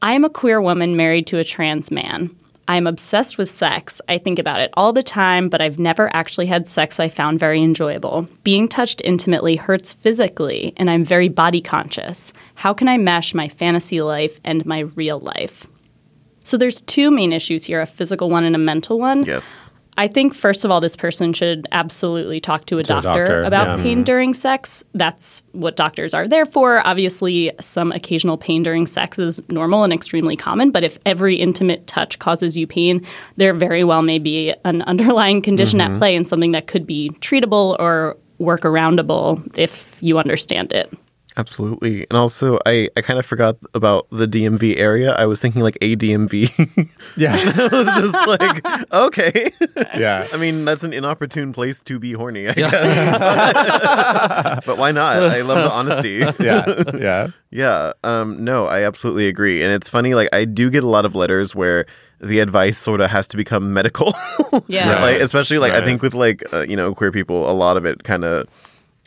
[0.02, 2.34] I am a queer woman married to a trans man.
[2.66, 4.00] I'm obsessed with sex.
[4.08, 7.40] I think about it all the time, but I've never actually had sex I found
[7.40, 8.28] very enjoyable.
[8.44, 12.32] Being touched intimately hurts physically, and I'm very body conscious.
[12.54, 15.66] How can I mesh my fantasy life and my real life?
[16.44, 19.24] So there's two main issues here, a physical one and a mental one.
[19.24, 19.74] Yes.
[19.98, 23.24] I think first of all, this person should absolutely talk to a, To a doctor,
[23.26, 23.84] doctor, about yeah.
[23.84, 24.82] pain during sex.
[24.94, 26.86] That's what doctors are there for.
[26.86, 30.70] Obviously, some occasional pain during sex is normal and extremely common.
[30.70, 33.04] But if every intimate touch causes you pain,
[33.36, 35.92] there very well may be an underlying condition Mm-hmm.
[35.94, 40.90] at play and something that could be treatable or work aroundable if you understand it.
[41.36, 42.06] Absolutely.
[42.10, 45.12] And also, I, I kind of forgot about the DMV area.
[45.14, 46.88] I was thinking like a DMV.
[47.16, 47.34] Yeah.
[47.36, 49.50] I was just like, okay.
[49.96, 50.26] yeah.
[50.32, 52.70] I mean, that's an inopportune place to be horny, I Yeah.
[52.70, 54.60] guess.
[54.66, 55.22] but why not?
[55.22, 56.20] I love the honesty.
[56.44, 56.64] Yeah.
[56.98, 57.28] Yeah.
[57.50, 57.92] Yeah.
[58.04, 59.62] Um, no, I absolutely agree.
[59.62, 61.86] And it's funny, like, I do get a lot of letters where
[62.20, 64.14] the advice sort of has to become medical.
[64.68, 64.90] Yeah.
[64.92, 65.00] Right.
[65.14, 67.84] like, especially, like, I think with, like, uh, you know, queer people, a lot of
[67.84, 68.46] it kind of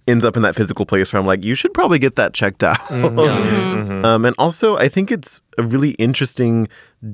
[0.08, 2.64] ends up in that physical place where I'm like, you should probably get that checked
[2.64, 2.80] out.
[4.04, 6.68] Um, and also, I think it's a really interesting,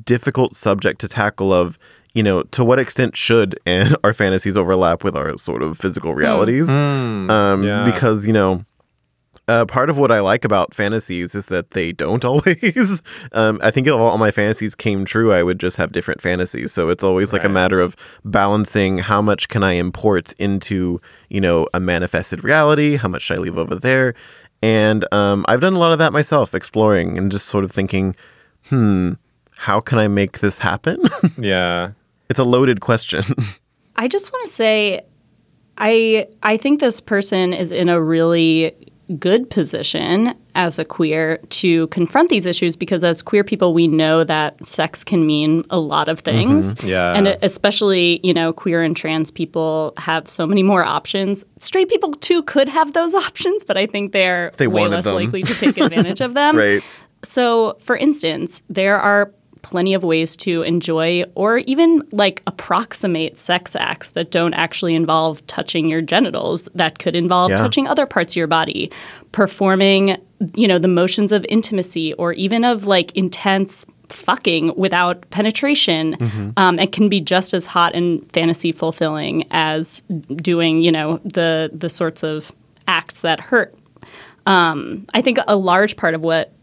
[0.03, 1.77] difficult subject to tackle of,
[2.13, 6.15] you know, to what extent should and our fantasies overlap with our sort of physical
[6.15, 6.67] realities?
[7.29, 7.85] Um, yeah.
[7.85, 8.65] Because, you know,
[9.49, 13.01] uh, part of what I like about fantasies is that they don't always.
[13.31, 16.71] um, I think if all my fantasies came true, I would just have different fantasies.
[16.71, 21.41] So it's always like a matter of balancing how much can I import into, you
[21.41, 24.13] know, a manifested reality, how much should I leave over there,
[24.61, 28.15] and um, I've done a lot of that myself, exploring and just sort of thinking,
[28.67, 29.13] hmm,
[29.55, 31.01] how can I make this happen?
[31.37, 31.91] Yeah.
[32.29, 33.23] it's a loaded question.
[33.95, 35.01] I just want to say
[35.77, 38.73] I I think this person is in a really
[39.17, 44.23] good position as a queer to confront these issues because as queer people we know
[44.23, 46.37] that sex can mean a lot of mm-hmm.
[46.37, 46.83] things.
[46.83, 47.13] Yeah.
[47.13, 51.45] And especially, you know, queer and trans people have so many more options.
[51.57, 55.15] Straight people too could have those options, but I think they're They way less them.
[55.15, 56.57] likely to take advantage of them.
[56.57, 56.83] right.
[57.23, 63.75] So, for instance, there are plenty of ways to enjoy or even like approximate sex
[63.75, 67.57] acts that don't actually involve touching your genitals, that could involve Yeah.
[67.57, 68.91] touching other parts of your body,
[69.31, 70.17] performing,
[70.55, 76.53] you know, the motions of intimacy or even of like intense fucking without penetration.
[76.57, 80.01] Um, it can be just as hot and fantasy fulfilling as
[80.35, 82.51] doing, you know, the the sorts of
[82.87, 83.75] acts that hurt.
[84.47, 86.53] Um, I think a large part of what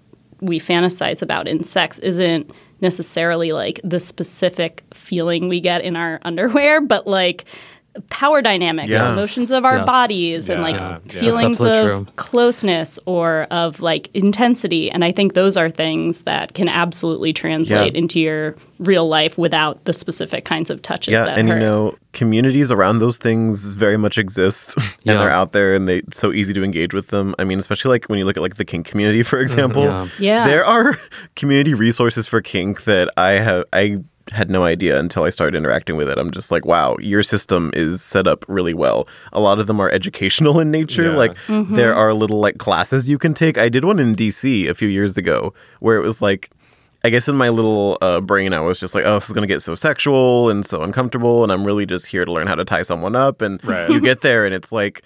[0.40, 6.20] we fantasize about in sex isn't necessarily like the specific feeling we get in our
[6.22, 7.44] underwear, but like
[8.10, 9.16] power dynamics, Yes.
[9.16, 9.86] emotions of our Yes.
[9.86, 10.98] bodies, and like Yeah.
[11.12, 11.20] Yeah.
[11.20, 12.06] feelings That's of true.
[12.16, 14.90] closeness or of like intensity.
[14.90, 17.98] And I think those are things that can absolutely translate Yeah.
[17.98, 21.54] into your real life without the specific kinds of touches Yeah, that and hurt.
[21.56, 25.16] you know, communities around those things very much exist, and Yeah.
[25.18, 27.34] they're out there, and they so easy to engage with them.
[27.38, 29.84] I mean, especially like when you look at like the kink community, for mm, example.
[29.84, 30.06] Yeah.
[30.18, 30.46] Yeah.
[30.46, 30.98] there are
[31.36, 33.98] community resources for kink that I have I
[34.32, 36.18] had no idea until I started interacting with it.
[36.18, 39.06] I'm just like, wow, your system is set up really well.
[39.32, 41.10] A lot of them are educational in nature.
[41.12, 41.16] Yeah.
[41.16, 43.56] Like there are little like classes you can take.
[43.58, 46.50] I did one in DC a few years ago where it was like
[47.04, 49.46] I guess in my little uh, brain, I was just like, oh, this is going
[49.46, 51.44] to get so sexual and so uncomfortable.
[51.44, 53.42] And I'm really just here to learn how to tie someone up.
[53.42, 53.88] And Right.
[53.88, 55.02] you get there and it's like,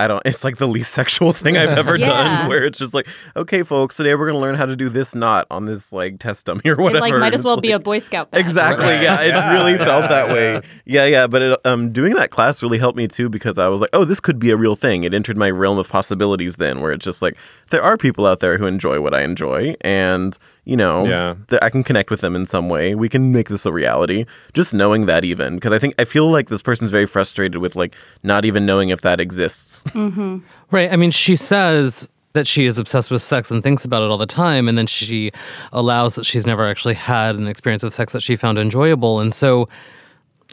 [0.00, 2.06] I don't, it's like the least sexual thing I've ever Yeah.
[2.06, 4.88] done where it's just like, okay, folks, today we're going to learn how to do
[4.88, 7.00] this knot on this like test dummy or it whatever.
[7.00, 8.40] like might as It's well be a Boy Scout badge.
[8.40, 8.86] Exactly.
[8.88, 10.62] Yeah, it Yeah, really yeah, felt that way.
[10.86, 11.26] Yeah, yeah.
[11.26, 14.04] But it, um, doing that class really helped me too because I was like, oh,
[14.04, 15.04] this could be a real thing.
[15.04, 17.36] It entered my realm of possibilities then, where it's just like
[17.70, 20.36] there are people out there who enjoy what I enjoy, and
[20.70, 21.34] you know, Yeah.
[21.48, 22.94] that I can connect with them in some way.
[22.94, 24.24] We can make this a reality.
[24.54, 27.74] Just knowing that, even because I think I feel like this person's very frustrated with
[27.74, 29.82] like not even knowing if that exists.
[29.88, 30.38] Mm-hmm.
[30.70, 30.92] Right.
[30.92, 34.16] I mean, she says that she is obsessed with sex and thinks about it all
[34.16, 34.68] the time.
[34.68, 35.32] And then she
[35.72, 39.18] allows that she's never actually had an experience of sex that she found enjoyable.
[39.18, 39.68] And so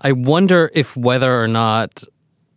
[0.02, 2.04] I wonder if whether or not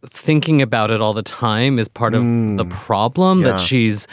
[0.07, 2.71] thinking about it all the time is part of the mm.
[2.71, 3.51] problem Yeah.
[3.51, 4.09] that she's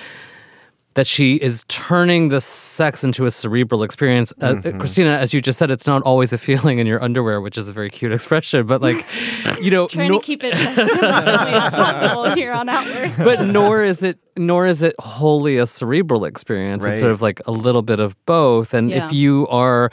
[0.97, 4.33] that she is turning the sex into a cerebral experience.
[4.41, 4.79] Uh, Mm-hmm.
[4.79, 7.69] Christina, as you just said, it's not always a feeling in your underwear, which is
[7.69, 8.97] a very cute expression, but like,
[9.61, 13.13] you know, Trying no- to keep it as as possible here on outward.
[13.23, 16.83] but nor is it nor is it wholly a cerebral experience.
[16.85, 18.73] It's sort of like a little bit of both.
[18.73, 19.05] And Yeah.
[19.05, 19.91] if you are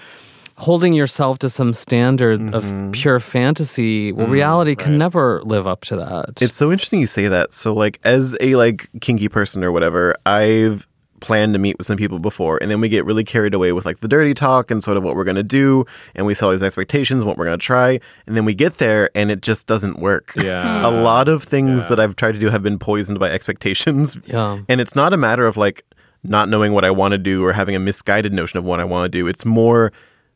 [0.56, 5.96] holding yourself to some standard of pure fantasy, well, reality can never live up to
[5.96, 6.40] that.
[6.40, 7.52] It's so interesting you say that.
[7.52, 10.86] So like as a like kinky person or whatever, I've
[11.24, 13.86] planned to meet with some people before and then we get really carried away with
[13.86, 15.84] like the dirty talk and sort of what we're going to do
[16.14, 18.76] and we set all these expectations what we're going to try and then we get
[18.76, 20.32] there and it just doesn't work.
[20.36, 20.86] Yeah.
[20.86, 24.18] a lot of things that I've tried to do have been poisoned by expectations.
[24.26, 24.60] Yeah.
[24.68, 25.84] And it's not a matter of like
[26.22, 28.84] not knowing what I want to do or having a misguided notion of what I
[28.84, 29.26] want to do.
[29.26, 29.92] It's more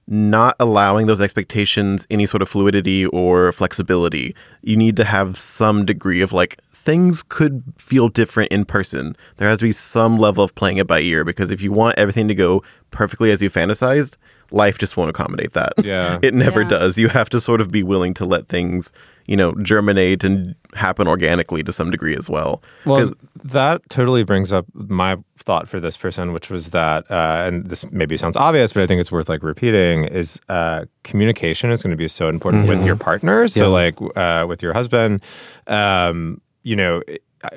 [0.06, 4.34] not allowing those expectations any sort of fluidity or flexibility.
[4.62, 9.14] You need to have some degree of like things could feel different in person.
[9.36, 11.98] There has to be some level of playing it by ear because if you want
[11.98, 14.16] everything to go perfectly as you fantasized,
[14.50, 15.74] life just won't accommodate that.
[15.84, 16.18] Yeah.
[16.22, 16.68] it never Yeah.
[16.68, 16.96] does.
[16.96, 18.90] You have to sort of be willing to let things,
[19.26, 22.62] you know, germinate and happen organically to some degree as well.
[22.86, 27.44] Well, 'Cause- that totally brings up my thought for this person, which was that, uh,
[27.46, 31.70] and this maybe sounds obvious, but I think it's worth like repeating: is uh, communication
[31.70, 33.46] is going to be so important with your partner.
[33.46, 33.68] So, Yeah.
[33.68, 35.20] like uh, with your husband,
[35.66, 37.02] um, you know,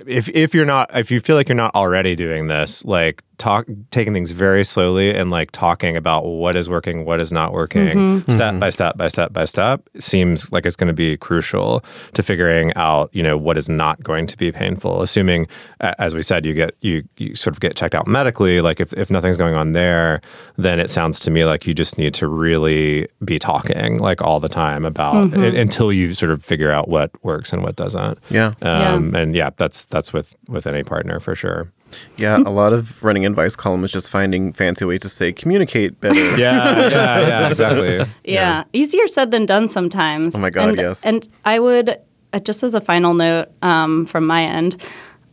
[0.07, 3.65] if if you're not, if you feel like you're not already doing this, like talk,
[3.89, 7.97] taking things very slowly and like talking about what is working, what is not working,
[7.97, 8.31] mm-hmm.
[8.31, 8.59] step mm-hmm.
[8.59, 12.71] by step by step by step, seems like it's going to be crucial to figuring
[12.75, 15.01] out, you know, what is not going to be painful.
[15.01, 15.47] Assuming,
[15.79, 18.61] as we said, you get you you sort of get checked out medically.
[18.61, 20.21] Like if if nothing's going on there,
[20.57, 24.39] then it sounds to me like you just need to really be talking like all
[24.39, 25.43] the time about mm-hmm.
[25.43, 28.19] it, until you sort of figure out what works and what doesn't.
[28.29, 28.53] Yeah.
[28.61, 31.71] Um, And yeah, that's that's with with any partner for sure.
[32.17, 35.99] Yeah, a lot of running advice column is just finding fancy ways to say communicate
[35.99, 36.19] better.
[36.37, 38.05] Yeah, yeah, yeah, exactly.
[38.23, 38.63] Yeah.
[38.73, 40.35] easier said than done sometimes.
[40.35, 41.05] Oh my God, and, yes.
[41.05, 41.97] And I would,
[42.33, 44.81] uh, just as a final note um, from my end,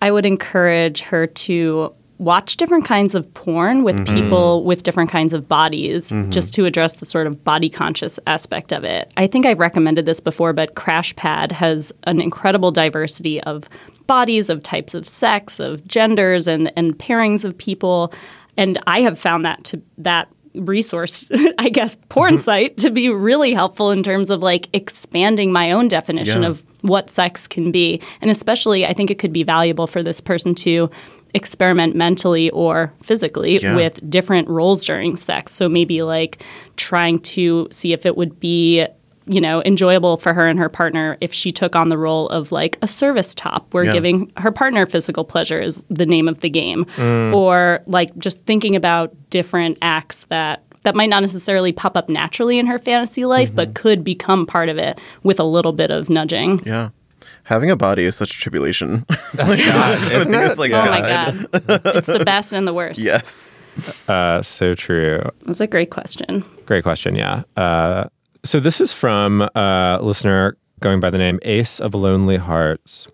[0.02, 4.14] I would encourage her to watch different kinds of porn with Mm-hmm.
[4.14, 8.72] people with different kinds of bodies just to address the sort of body conscious aspect
[8.72, 9.12] of it.
[9.16, 13.68] I think I've recommended this before, but Crash Pad has an incredible diversity of
[14.08, 18.12] bodies, of types of sex, of genders, and, and pairings of people.
[18.56, 22.40] And I have found that to that resource, I guess, porn mm-hmm.
[22.40, 26.48] site to be really helpful in terms of like expanding my own definition Yeah.
[26.48, 28.00] of what sex can be.
[28.20, 30.90] And especially, I think it could be valuable for this person to
[31.34, 33.76] experiment mentally or physically Yeah.
[33.76, 35.52] with different roles during sex.
[35.52, 36.42] So maybe like
[36.76, 38.86] trying to see if it would be
[39.28, 42.50] you know enjoyable for her and her partner if she took on the role of
[42.52, 43.92] like a service top where Yeah.
[43.92, 48.74] giving her partner physical pleasure is the name of the game or like just thinking
[48.76, 53.54] about different acts that that might not necessarily pop up naturally in her fantasy life
[53.54, 56.90] but could become part of it with a little bit of nudging Yeah.
[57.44, 59.06] Having a body is such a tribulation.
[59.34, 59.58] like,
[60.12, 60.50] Isn't it?
[60.50, 60.90] it's like oh God.
[60.90, 63.56] my god it's the best and the worst Yes.
[64.08, 65.22] Uh, so true.
[65.40, 67.14] it was a great question Great question.
[67.14, 67.42] Yeah.
[67.56, 68.04] Uh,
[68.48, 73.06] so this is from a listener going by the name Ace of Lonely Hearts.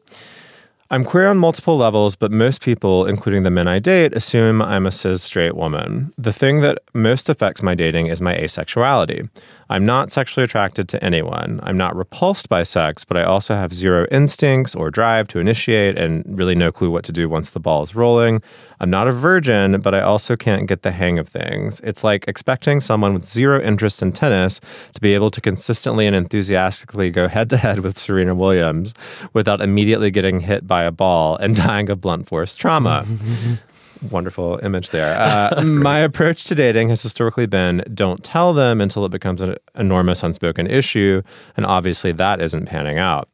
[0.92, 4.86] I'm queer on multiple levels, but most people, including the men I date, assume I'm
[4.86, 6.14] a cis straight woman.
[6.16, 9.28] The thing that most affects my dating is my asexuality.
[9.74, 11.58] I'm not sexually attracted to anyone.
[11.64, 15.98] I'm not repulsed by sex, but I also have zero instincts or drive to initiate
[15.98, 18.40] and really no clue what to do once the ball is rolling.
[18.78, 21.80] I'm not a virgin, but I also can't get the hang of things.
[21.80, 24.60] It's like expecting someone with zero interest in tennis
[24.94, 28.94] to be able to consistently and enthusiastically go head to head with Serena Williams
[29.32, 33.04] without immediately getting hit by a ball and dying of blunt force trauma.
[34.10, 35.14] Wonderful image there.
[35.24, 39.56] Uh, my approach to dating has historically been don't tell them until it becomes an
[39.74, 41.22] enormous unspoken issue,
[41.56, 43.28] and obviously that isn't panning out.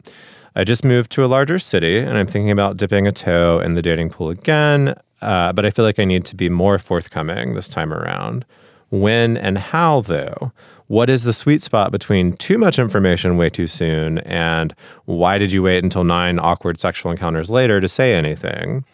[0.54, 3.74] I just moved to a larger city and I'm thinking about dipping a toe in
[3.74, 7.54] the dating pool again, uh, but I feel like I need to be more forthcoming
[7.54, 8.44] this time around.
[8.90, 10.52] When and how, though?
[10.88, 15.52] What is the sweet spot between too much information way too soon and why did
[15.52, 18.84] you wait until nine awkward sexual encounters later to say anything?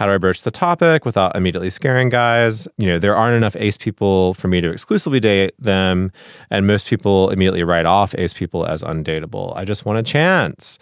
[0.00, 2.66] How do I broach the topic without immediately scaring guys?
[2.78, 6.10] You know, there aren't enough ace people for me to exclusively date them,
[6.48, 9.54] and most people immediately write off ace people as undateable.
[9.54, 10.78] I just want a chance.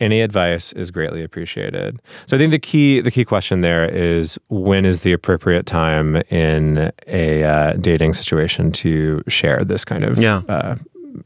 [0.00, 2.00] Any advice is greatly appreciated.
[2.26, 6.16] So I think the key the key question there is when is the appropriate time
[6.28, 10.42] in a uh, dating situation to share this kind of Yeah.
[10.48, 10.74] uh,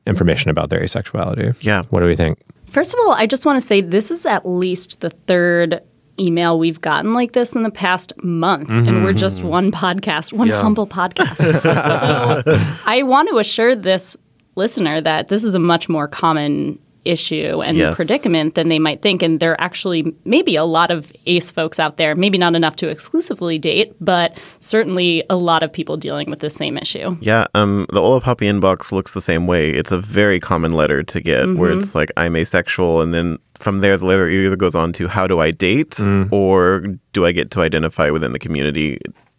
[0.06, 1.56] information about their asexuality?
[1.64, 1.84] Yeah.
[1.88, 2.38] What do we think?
[2.66, 5.80] First of all, I just want to say this is at least the third
[6.20, 10.48] email we've gotten like this in the past month, and we're just one podcast, one
[10.48, 10.60] Yeah.
[10.62, 11.36] humble podcast.
[12.00, 14.16] so I want to assure this
[14.56, 17.94] listener that this is a much more common issue and Yes.
[17.96, 19.22] predicament than they might think.
[19.22, 22.76] And there are actually maybe a lot of ace folks out there, maybe not enough
[22.76, 27.16] to exclusively date, but certainly a lot of people dealing with the same issue.
[27.22, 29.70] Yeah, um, the Hola Papi inbox looks the same way.
[29.70, 33.00] It's a very common letter to get where it's like, I'm asexual.
[33.00, 35.90] And then from there, the letter either goes on to, how do I date?
[35.90, 36.32] Mm.
[36.32, 38.98] Or do I get to identify within the community?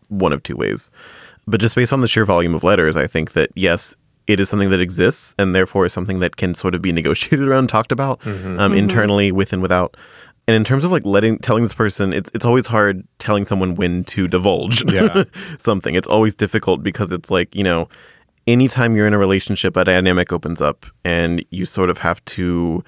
[0.10, 0.90] One of two ways.
[1.48, 3.96] But just based on the sheer volume of letters, I think that yes,
[4.28, 7.42] it is something that exists and therefore is something that can sort of be negotiated
[7.48, 8.60] around, talked about mm-hmm.
[8.60, 8.78] um, mm-hmm.
[8.78, 9.98] internally, with and without.
[10.48, 13.76] And in terms of like letting telling this person, it's it's always hard telling someone
[13.76, 15.24] when to divulge Yeah.
[15.60, 15.96] something.
[15.96, 17.88] It's always difficult because it's like, you know,
[18.48, 22.84] anytime you're in a relationship, a dynamic opens up and you sort of have to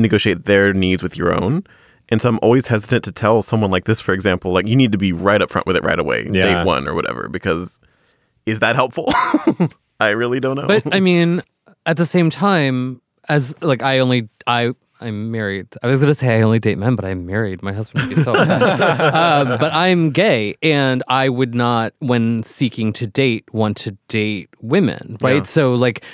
[0.00, 1.64] negotiate their needs with your own.
[2.08, 4.90] And so I'm always hesitant to tell someone like this, for example, like you need
[4.92, 6.58] to be right up front with it right away, Yeah.
[6.60, 7.78] date one or whatever, because
[8.46, 9.06] is that helpful?
[10.00, 10.66] I really don't know.
[10.66, 11.42] But I mean,
[11.86, 15.68] at the same time, as like I only I I'm married.
[15.82, 17.62] I was gonna say I only date men, but I'm married.
[17.62, 18.60] My husband would be so upset.
[19.14, 24.50] um, but I'm gay, and I would not, when seeking to date, want to date
[24.60, 25.36] women, right?
[25.36, 25.42] Yeah.
[25.44, 26.04] So like,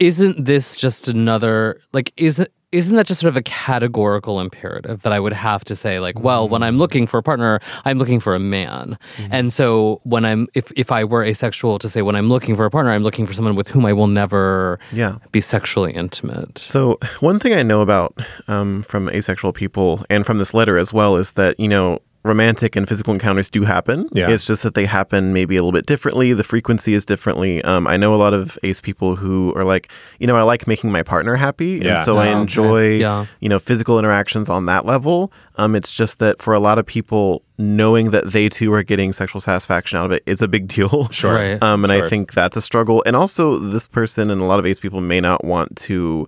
[0.00, 5.12] isn't this just another like isn't isn't that just sort of a categorical imperative that
[5.12, 8.20] I would have to say like, well, when I'm looking for a partner, I'm looking
[8.20, 8.98] for a man,
[9.30, 12.64] and so when I'm if if I were asexual, to say when I'm looking for
[12.64, 15.16] a partner, I'm looking for someone with whom I will never Yeah.
[15.32, 16.58] be sexually intimate.
[16.58, 20.92] So, one thing I know about um, from asexual people and from this letter as
[20.92, 24.08] well is that, you know, romantic and physical encounters do happen.
[24.12, 24.30] Yeah.
[24.30, 26.32] It's just that they happen maybe a little bit differently.
[26.32, 27.62] The frequency is differently.
[27.64, 30.66] Um, I know a lot of ace people who are like, you know, I like
[30.66, 31.80] making my partner happy.
[31.82, 31.96] Yeah.
[31.96, 32.40] And so I Oh, okay.
[32.40, 33.26] enjoy, Yeah.
[33.40, 35.30] you know, physical interactions on that level.
[35.56, 39.12] Um, it's just that for a lot of people, knowing that they too are getting
[39.12, 41.08] sexual satisfaction out of it is a big deal.
[41.12, 41.34] Sure.
[41.34, 41.62] Right.
[41.62, 43.02] Um, and I think that's a struggle.
[43.06, 46.26] And also, this person and a lot of ace people may not want to,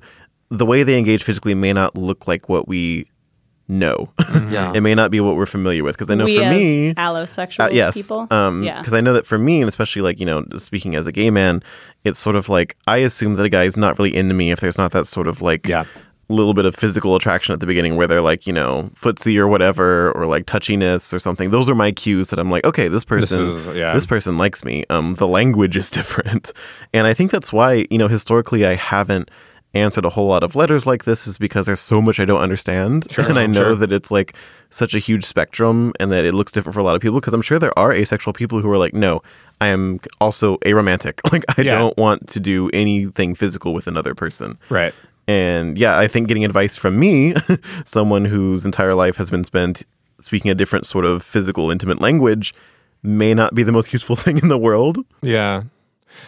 [0.50, 3.06] the way they engage physically may not look like what we
[3.68, 4.11] know.
[4.48, 4.72] Yeah.
[4.74, 5.96] it may not be what we're familiar with.
[5.96, 8.26] Because I know we for as me, allosexual uh, yes, people.
[8.31, 8.79] Um, yeah.
[8.81, 11.31] because I know that for me, and especially like you know, speaking as a gay
[11.31, 11.62] man,
[12.05, 14.61] it's sort of like I assume that a guy is not really into me if
[14.61, 15.85] there's not that sort of like Yeah.
[16.29, 19.46] little bit of physical attraction at the beginning where they're like you know footsie or
[19.48, 21.50] whatever or like touchiness or something.
[21.50, 23.94] Those are my cues that I'm like, okay, this person, is- yeah.
[23.94, 24.85] this person likes me.
[24.90, 26.52] Um, the language is different,
[26.92, 29.31] and I think that's why you know historically I haven't
[29.76, 32.40] answered a whole lot of letters like this is because there's so much I don't
[32.40, 33.74] understand, and I know sure.
[33.76, 34.34] that it's like
[34.70, 37.32] such a huge spectrum and that it looks different for a lot of people because
[37.34, 39.22] I'm sure there are asexual people who are like, no,
[39.60, 41.20] I am also aromantic.
[41.32, 41.78] Like I Yeah.
[41.78, 44.58] don't want to do anything physical with another person.
[44.68, 44.92] Right.
[45.28, 47.34] And yeah, I think getting advice from me,
[47.84, 49.84] someone whose entire life has been spent
[50.20, 52.54] speaking a different sort of physical, intimate language,
[53.02, 54.98] may not be the most useful thing in the world.
[55.22, 55.62] Yeah,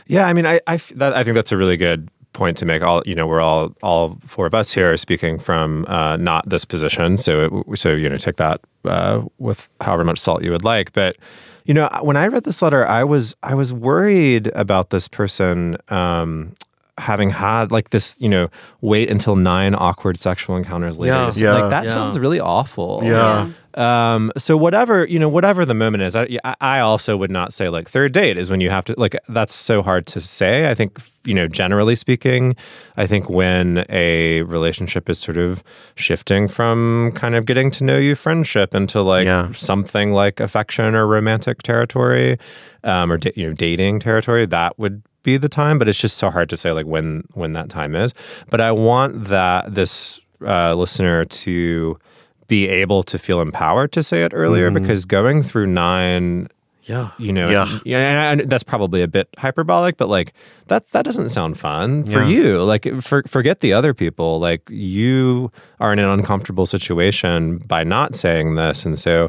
[0.06, 0.26] yeah.
[0.26, 2.08] I mean, I I, f- that, I think that's a really good
[2.38, 2.80] point to make.
[2.82, 6.48] All you know, we're all all four of us here are speaking from uh, not
[6.48, 10.52] this position, so it, so you know, take that uh, with however much salt you
[10.52, 10.92] would like.
[10.92, 11.16] But
[11.64, 15.76] you know, when I read this letter, I was I was worried about this person.
[15.88, 16.54] Um,
[16.98, 18.46] having had like this you know
[18.80, 21.26] wait until nine awkward sexual encounters later Yeah.
[21.26, 21.54] to say- Yeah.
[21.54, 21.90] like that Yeah.
[21.90, 23.48] sounds really awful Yeah.
[23.74, 26.26] um, so whatever you know, whatever the moment is, I,
[26.60, 29.16] I also would not say like third date is when you have to like.
[29.28, 30.68] That's so hard to say.
[30.70, 32.56] I think you know, generally speaking,
[32.96, 35.62] I think when a relationship is sort of
[35.94, 39.52] shifting from kind of getting to know you friendship into like Yeah.
[39.54, 42.38] something like affection or romantic territory,
[42.82, 45.78] um, or da- you know, dating territory, that would be the time.
[45.78, 48.14] But it's just so hard to say like when when that time is.
[48.50, 51.98] But I want that this uh, listener to
[52.46, 56.48] be able to feel empowered to say it earlier because going through nine
[56.84, 57.10] Yeah.
[57.18, 57.78] you know Yeah.
[57.84, 60.32] yeah and that's probably a bit hyperbolic but like
[60.68, 62.28] that that doesn't sound fun for Yeah.
[62.28, 67.84] you like for, forget the other people like you are in an uncomfortable situation by
[67.84, 69.28] not saying this and so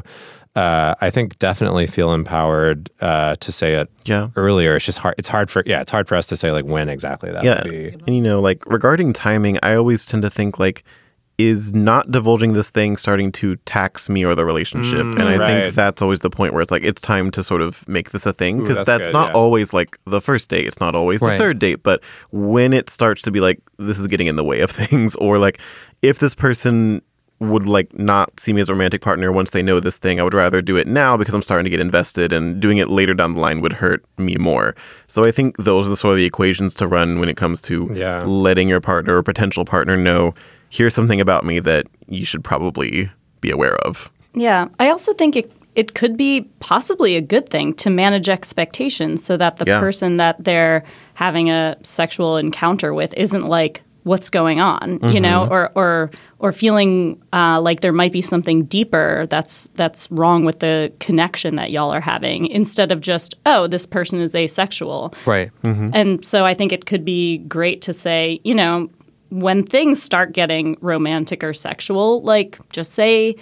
[0.56, 4.30] uh, I think definitely feel empowered uh, to say it Yeah.
[4.36, 4.76] earlier.
[4.76, 5.14] It's just hard.
[5.16, 5.80] It's hard for yeah.
[5.80, 7.62] It's hard for us to say like when exactly that yeah.
[7.62, 7.88] would be.
[8.06, 10.84] And you know, like regarding timing, I always tend to think like,
[11.38, 15.00] is not divulging this thing starting to tax me or the relationship?
[15.00, 15.62] and I right.
[15.62, 18.26] think that's always the point where it's like it's time to sort of make this
[18.26, 19.34] a thing because that's that's, good, not yeah.
[19.34, 20.66] always like the first date.
[20.66, 21.82] It's not always the third date.
[21.82, 25.14] But when it starts to be like this is getting in the way of things,
[25.14, 25.60] or like
[26.02, 27.00] if this person
[27.40, 30.20] would like not see me as a romantic partner once they know this thing.
[30.20, 32.90] I would rather do it now because I'm starting to get invested and doing it
[32.90, 34.74] later down the line would hurt me more.
[35.08, 37.62] So I think those are the sort of the equations to run when it comes
[37.62, 38.24] to Yeah.
[38.24, 40.34] letting your partner or potential partner know
[40.68, 43.10] here's something about me that you should probably
[43.40, 44.10] be aware of.
[44.34, 49.24] Yeah, I also think it it could be possibly a good thing to manage expectations
[49.24, 49.78] so that the Yeah.
[49.78, 50.82] person that they're
[51.14, 56.52] having a sexual encounter with isn't like what's going on, you know, or or or
[56.52, 61.70] feeling uh, like there might be something deeper that's that's wrong with the connection that
[61.70, 65.14] y'all are having instead of just oh this person is asexual.
[65.26, 65.50] Right.
[65.62, 68.90] And so I think it could be great to say, you know,
[69.30, 73.36] when things start getting romantic or sexual, like just say,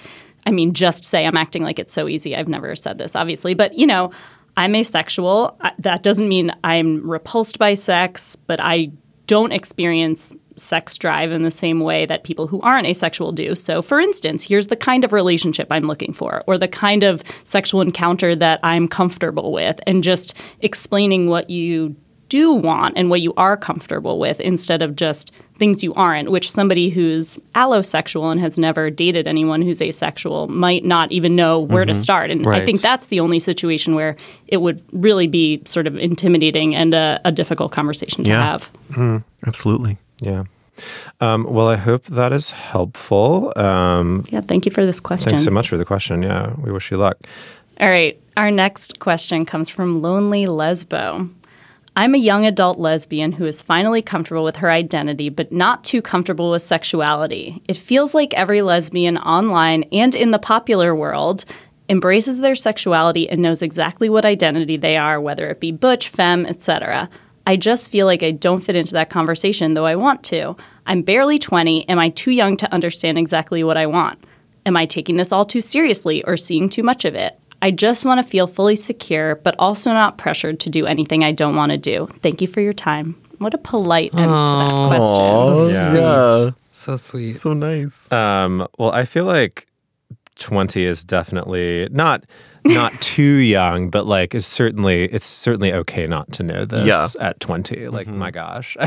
[0.47, 2.37] I mean, just say, I'm acting like it's so easy.
[2.37, 4.11] I've never said this, obviously, but you know,
[4.57, 5.57] I'm asexual.
[5.79, 8.91] That doesn't mean I'm repulsed by sex, but I
[9.29, 13.55] don't experience sex drive in the same way that people who aren't asexual do.
[13.55, 17.23] So, for instance, here's the kind of relationship I'm looking for, or the kind of
[17.45, 21.97] sexual encounter that I'm comfortable with, and just explaining what you
[22.29, 26.51] do want and what you are comfortable with instead of just things you aren't, which
[26.53, 31.87] somebody who's allosexual and has never dated anyone who's asexual might not even know where
[31.87, 31.97] to Mhm.
[31.97, 32.31] start.
[32.31, 34.15] And I think that's the only situation where
[34.47, 38.71] it would really be sort of intimidating and a, a difficult conversation to have.
[39.47, 39.97] Absolutely.
[40.21, 40.45] Yeah.
[41.21, 43.53] Um, well, I hope that is helpful.
[43.57, 45.31] Um, Yeah, thank you for this question.
[45.31, 46.23] Thanks so much for the question.
[46.23, 47.19] Yeah, we wish you luck.
[47.81, 48.21] All right.
[48.37, 51.29] Our next question comes from Lonely Lesbo.
[51.97, 56.01] I'm a young adult lesbian who is finally comfortable with her identity, but not too
[56.01, 57.61] comfortable with sexuality.
[57.67, 61.45] It feels like every lesbian online and in the popular world
[61.89, 66.47] embraces their sexuality and knows exactly what identity they are, whether it be butch, femme,
[66.47, 67.11] etc.
[67.49, 70.55] I just feel like I don't fit into that conversation, though I want to.
[70.85, 71.89] I'm barely 20.
[71.89, 74.23] Am I too young to understand exactly what I want?
[74.67, 77.41] Am I taking this all too seriously or seeing too much of it?
[77.63, 81.33] I just want to feel fully secure, but also not pressured to do anything I
[81.33, 82.11] don't want to do.
[82.21, 83.15] Thank you for your time.
[83.39, 85.97] What a polite end to that question.
[85.97, 86.51] Yeah.
[86.73, 87.37] So sweet.
[87.37, 88.13] So nice.
[88.13, 89.67] Um, well, I feel like
[90.37, 92.25] 20 is definitely not
[92.75, 97.09] not too young, but like is certainly it's certainly okay not to know this Yeah.
[97.21, 97.89] at 20.
[97.89, 98.19] Like mm-hmm.
[98.19, 98.77] my gosh.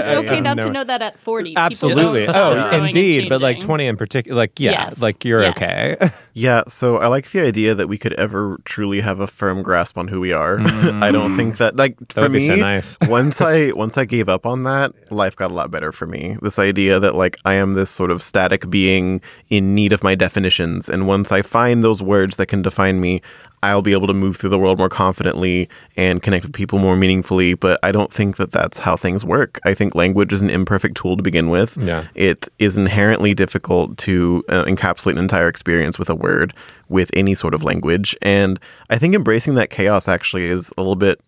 [0.00, 1.56] It's okay not to know that at 40.
[1.56, 2.26] Absolutely.
[2.28, 3.28] Oh, growing indeed.
[3.28, 5.02] But like 20 in particular, like, yeah, Yes.
[5.02, 5.56] like you're Yes.
[5.56, 5.96] okay.
[6.32, 9.98] Yeah, so I like the idea that we could ever truly have a firm grasp
[9.98, 10.60] on who we are.
[10.60, 11.36] I don't mm.
[11.36, 12.96] think that like for would be me, so nice.
[13.08, 16.36] once I once I gave up on that, life got a lot better for me.
[16.40, 20.14] This idea that like I am this sort of static being in need of my
[20.14, 23.19] definitions, and once I find those words that can define me,
[23.62, 26.96] I'll be able to move through the world more confidently and connect with people more
[26.96, 27.54] meaningfully.
[27.54, 29.60] But I don't think that that's how things work.
[29.64, 31.76] I think language is an imperfect tool to begin with.
[31.76, 32.06] Yeah.
[32.14, 36.54] It is inherently difficult to uh, encapsulate an entire experience with a word,
[36.88, 38.16] with any sort of language.
[38.22, 38.58] And
[38.88, 41.20] I think embracing that chaos actually is a little bit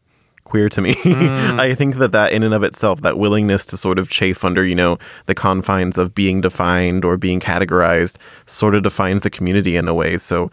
[0.44, 0.94] queer to me.
[1.04, 4.64] I think that that in and of itself, that willingness to sort of chafe under,
[4.64, 8.16] you know, the confines of being defined or being categorized
[8.46, 10.18] sort of defines the community in a way.
[10.18, 10.50] So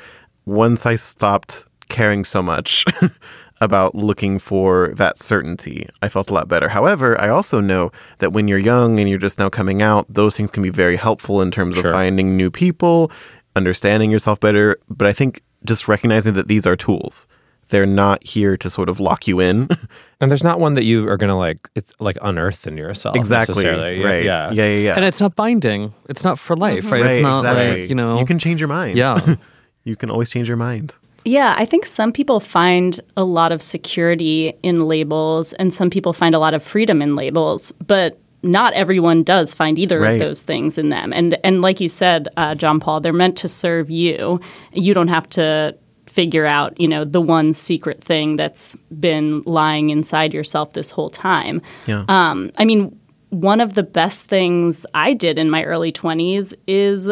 [0.49, 2.85] once I stopped caring so much
[3.61, 6.69] about looking for that certainty, I felt a lot better.
[6.69, 10.35] However, I also know that when you're young and you're just now coming out, those
[10.35, 11.87] things can be very helpful in terms Sure.
[11.87, 13.11] of finding new people,
[13.55, 14.79] understanding yourself better.
[14.89, 17.27] But I think just recognizing that these are tools.
[17.67, 19.67] They're not here to sort of lock you in.
[20.19, 23.15] and there's not one that you are going to like, it's like unearth in yourself.
[23.15, 23.53] Exactly.
[23.63, 24.03] necessarily.
[24.03, 24.23] Right.
[24.23, 24.49] Yeah.
[24.51, 24.93] Yeah, yeah, yeah.
[24.95, 25.93] And it's not binding.
[26.07, 27.05] It's not for life, right?
[27.05, 27.81] It's not exactly.
[27.81, 28.17] like, you know.
[28.17, 28.97] You can change your mind.
[28.97, 29.35] Yeah.
[29.83, 30.95] you can always change your mind.
[31.25, 36.13] Yeah, I think some people find a lot of security in labels, and some people
[36.13, 40.13] find a lot of freedom in labels, but not everyone does find either Right.
[40.13, 41.11] of those things in them.
[41.11, 44.39] And and like you said, uh, John Paul, they're meant to serve you.
[44.71, 45.75] You don't have to
[46.07, 51.09] figure out, you know, the one secret thing that's been lying inside yourself this whole
[51.09, 51.61] time.
[51.85, 52.05] Yeah.
[52.07, 52.97] Um, I mean,
[53.29, 57.11] one of the best things I did in my early 20s is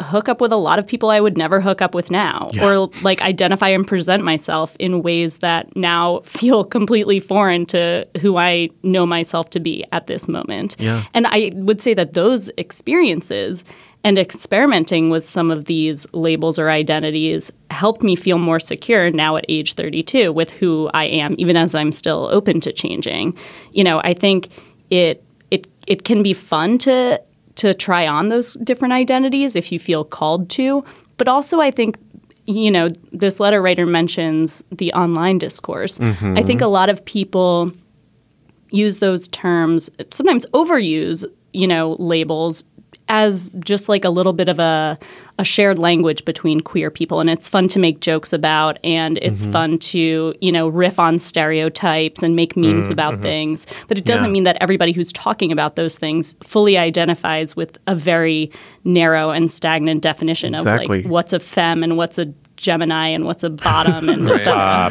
[0.00, 2.66] hook up with a lot of people I would never hook up with now, Yeah.
[2.68, 8.36] or like identify and present myself in ways that now feel completely foreign to who
[8.36, 10.76] I know myself to be at this moment.
[10.78, 11.02] Yeah.
[11.14, 13.64] And I would say that those experiences
[14.04, 19.36] and experimenting with some of these labels or identities helped me feel more secure now
[19.36, 23.36] at age 32 with who I am, even as I'm still open to changing.
[23.72, 24.48] You know, I think
[24.90, 27.20] it it it can be fun to
[27.58, 30.84] to try on those different identities if you feel called to,
[31.16, 31.98] but also I think
[32.46, 35.98] you know this letter writer mentions the online discourse.
[35.98, 36.38] Mhm.
[36.38, 37.72] I think a lot of people
[38.70, 42.64] use those terms sometimes overuse you know labels
[43.10, 44.98] as just like a little bit of a,
[45.38, 49.46] a shared language between queer people and it's fun to make jokes about and it's
[49.46, 49.52] Mhm.
[49.52, 53.22] fun to you know riff on stereotypes and make memes Mm, about mhm.
[53.22, 54.32] things but it doesn't Yeah.
[54.32, 58.50] mean that everybody who's talking about those things fully identifies with a very
[58.84, 60.98] narrow and stagnant definition Exactly.
[61.00, 62.26] of like what's a femme and what's a
[62.56, 64.90] gemini and what's a bottom and et cetera.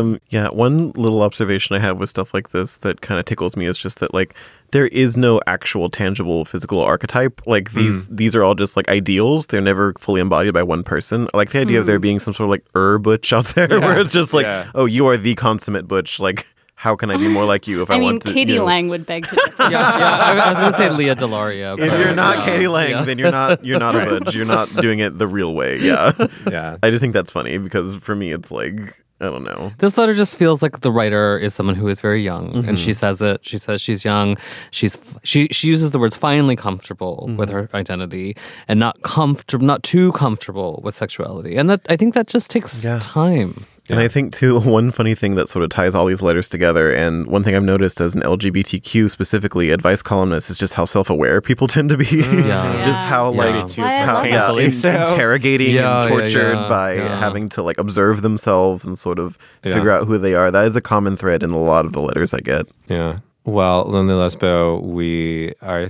[0.00, 0.48] Um, yeah.
[0.48, 3.78] One little observation I have with stuff like this that kind of tickles me is
[3.78, 4.34] just that like
[4.72, 7.40] there is no actual tangible physical archetype.
[7.46, 9.46] Like these these are all just like ideals.
[9.46, 11.28] They're never fully embodied by one person.
[11.32, 12.02] I like the idea of there Mm.
[12.02, 13.78] being some sort of like er butch out there Yeah.
[13.78, 14.70] where it's just like, Yeah.
[14.74, 16.20] oh, you are the consummate butch.
[16.20, 18.32] Like, how can I be more like you if I, I mean, want to?
[18.32, 19.62] Katie you know- Lang would beg to differ.
[19.64, 20.16] yeah, yeah.
[20.20, 21.78] I, I was going to say Lea DeLaria.
[21.78, 22.68] If you're not uh, k.d.
[22.68, 23.02] lang, yeah.
[23.02, 24.34] then you're not you're not a butch.
[24.34, 25.78] You're not doing it the real way.
[25.80, 26.12] Yeah.
[26.48, 26.76] Yeah.
[26.82, 29.72] I just think that's funny because for me it's like I don't know.
[29.78, 32.68] This letter just feels like the writer is someone who is very young, Mhm.
[32.68, 33.40] and she says it.
[33.44, 34.36] She says she's young.
[34.70, 38.36] She's she she uses the words finally comfortable with her identity,
[38.68, 41.56] and not comfortable, not too comfortable with sexuality.
[41.56, 43.64] And that I think that just takes time.
[43.90, 46.92] And I think too one funny thing that sort of ties all these letters together,
[46.92, 51.40] and one thing I've noticed as an LGBTQ specifically advice columnist is just how self-aware
[51.40, 52.04] people tend to be.
[52.06, 52.46] Mm.
[52.46, 52.84] Yeah.
[52.84, 53.38] just how Yeah.
[53.38, 54.90] like Maybe too how, yeah, painfully in- so.
[54.90, 57.18] interrogating Yeah, and yeah, tortured yeah, by yeah.
[57.18, 59.74] having to like observe themselves and sort of Yeah.
[59.74, 60.50] figure out who they are.
[60.50, 62.66] That is a common thread in a lot of the letters I get.
[62.88, 63.18] Yeah.
[63.44, 65.88] Well, Lonely Lesbo, we are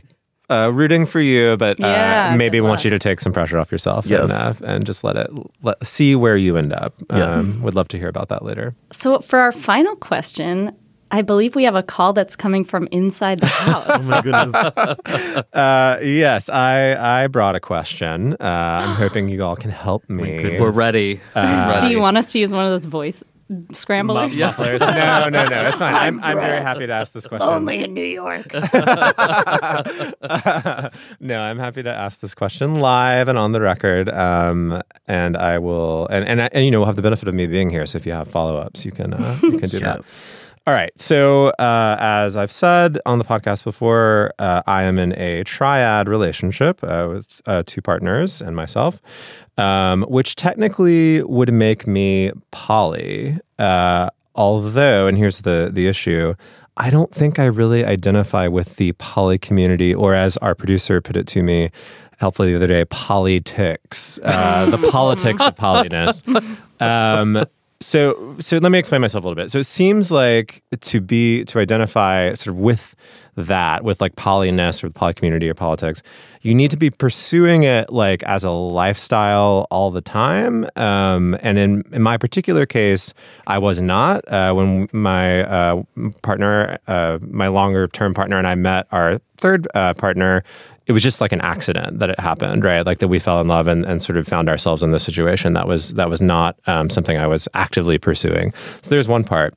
[0.51, 2.85] uh, rooting for you, but uh, Yeah, maybe want luck.
[2.85, 4.31] you to take some pressure off yourself Yes.
[4.31, 5.31] and, uh, and just let it
[5.63, 6.95] let, see where you end up.
[7.13, 7.59] Yes.
[7.59, 8.75] Um, would love to hear about that later.
[8.93, 10.73] So for our final question,
[11.11, 13.87] I believe we have a call that's coming from inside the house.
[13.89, 15.45] oh my goodness.
[15.55, 18.35] Uh, yes, I I brought a question.
[18.35, 20.59] Uh, I'm hoping you all can help me.
[20.61, 21.21] We're ready.
[21.35, 23.23] Uh, Do you want us to use one of those voice
[23.73, 24.39] scramblers?
[24.39, 24.81] mufflers?
[24.81, 25.49] No, no, no.
[25.49, 25.95] That's fine.
[25.95, 27.49] I'm, I'm very happy to ask this question.
[27.49, 28.53] Only in New York.
[31.21, 34.09] no, I'm happy to ask this question live and on the record.
[34.09, 37.47] Um, and I will, and, and, and you know, we'll have the benefit of me
[37.47, 37.87] being here.
[37.87, 40.33] So if you have follow ups, you can, uh, you can do Yes.
[40.35, 40.39] that.
[40.67, 40.91] All right.
[41.01, 46.09] So, uh, as I've said on the podcast before, uh, I am in a triad
[46.11, 49.01] relationship uh, with uh, two partners and myself,
[49.59, 53.39] um, which technically would make me poly.
[53.59, 56.35] Uh, although, and here's the the issue.
[56.81, 61.17] I don't think I really identify with the poly community, or as our producer put
[61.17, 61.71] it to me
[62.19, 66.23] helpfully the other day, politics, uh, the politics of polyness.
[66.81, 67.45] Um,
[67.81, 69.51] so, so let me explain myself a little bit.
[69.51, 72.97] So it seems like to be to identify sort of with
[73.37, 76.03] that, with like polyness or the poly community or politics,
[76.43, 80.67] you need to be pursuing it like as a lifestyle all the time.
[80.77, 83.15] Um, and in in my particular case,
[83.47, 84.27] I was not.
[84.29, 85.83] Uh, when my uh,
[86.23, 90.43] partner, uh, my longer term partner, and I met our third uh, partner,
[90.89, 92.85] it was just like an accident that it happened, right?
[92.85, 95.53] Like that we fell in love and, and sort of found ourselves in this situation.
[95.53, 98.55] That was that was not um, something I was actively pursuing.
[98.81, 99.55] So there's one part,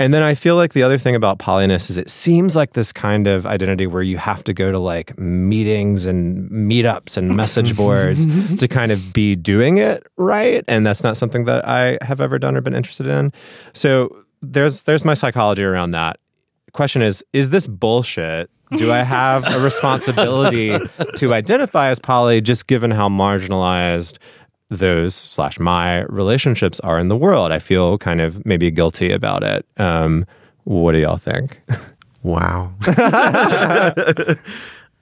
[0.00, 2.92] and then I feel like the other thing about polyness is it seems like this
[2.92, 7.76] kind of identity where you have to go to like meetings and meetups and message
[7.82, 8.26] boards
[8.56, 12.40] to kind of be doing it right, and that's not something that I have ever
[12.40, 13.32] done or been interested in.
[13.72, 16.18] So there's there's my psychology around that.
[16.72, 18.50] Question is, is this bullshit?
[18.76, 20.78] Do I have a responsibility
[21.16, 24.18] to identify as poly just given how marginalized
[24.68, 27.52] those slash my relationships are in the world?
[27.52, 29.66] I feel kind of maybe guilty about it.
[29.76, 30.26] Um,
[30.64, 31.60] what do y'all think?
[32.22, 32.72] Wow.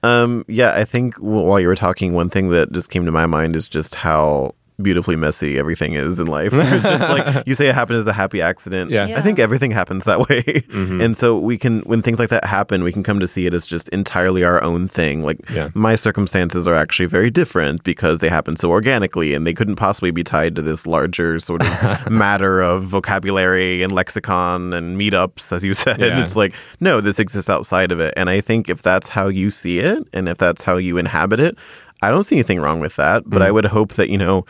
[0.03, 3.25] um, yeah, I think while you were talking, one thing that just came to my
[3.25, 6.51] mind is just how beautifully messy everything is in life.
[6.71, 8.91] It's just like you say it happened as a happy accident.
[8.91, 9.07] Yeah.
[9.07, 9.17] Mm-hmm.
[9.17, 10.63] I think everything happens that way.
[10.73, 13.53] And so we can, when things like that happen, we can come to see it
[13.53, 15.21] as just entirely our own thing.
[15.21, 15.69] Like Yeah.
[15.73, 20.11] my circumstances are actually very different because they happen so organically and they couldn't possibly
[20.11, 25.63] be tied to this larger sort of matter of vocabulary and lexicon and meetups, as
[25.63, 25.99] you said.
[25.99, 26.21] Yeah.
[26.21, 28.13] It's like, no, this exists outside of it.
[28.17, 31.39] And I think if that's how you see it and if that's how you inhabit
[31.39, 31.57] it,
[32.03, 33.23] I don't see anything wrong with that.
[33.29, 33.45] But Mm.
[33.45, 34.45] I would hope that, you know,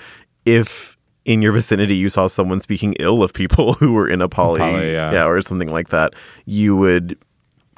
[0.46, 4.28] if in your vicinity you saw someone speaking ill of people who were in a
[4.30, 5.24] poly, Poly, yeah.
[5.26, 6.14] or something like that,
[6.46, 7.18] you would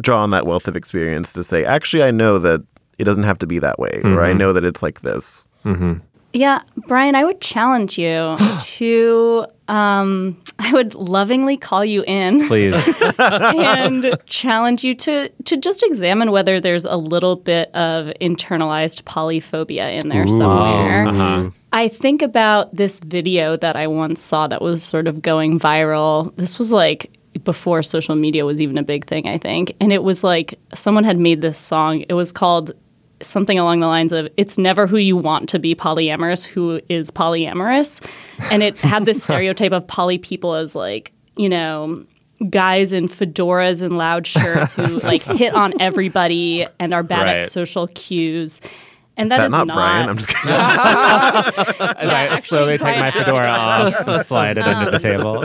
[0.01, 2.61] draw on that wealth of experience to say, actually, I know that
[2.97, 4.38] it doesn't have to be that way, or I Mhm.
[4.38, 5.47] know that it's like this.
[5.66, 5.93] Mm-hmm.
[6.34, 9.45] Yeah, Bryan, I would challenge you to.
[9.67, 12.89] Um, I would lovingly call you in, Please.
[13.17, 19.91] and challenge you to to just examine whether there's a little bit of internalized polyphobia
[20.01, 21.07] in there somewhere.
[21.07, 21.49] Uh-huh.
[21.71, 26.36] I think about this video that I once saw that was sort of going viral.
[26.36, 29.73] This was like before social media was even a big thing, I think.
[29.79, 32.03] And it was like someone had made this song.
[32.07, 32.71] It was called
[33.24, 37.11] something along the lines of it's never who you want to be polyamorous who is
[37.11, 38.01] polyamorous.
[38.51, 42.05] And it had this stereotype of poly people as like, you know,
[42.49, 47.38] guys in fedoras and loud shirts who like hit on everybody and are bad Right.
[47.38, 48.59] at social cues.
[49.15, 50.09] And Is that that is not, not Bryan?
[50.09, 50.51] I'm just kidding.
[51.97, 55.36] As I actually, slowly take my fedora off and slide it into the table.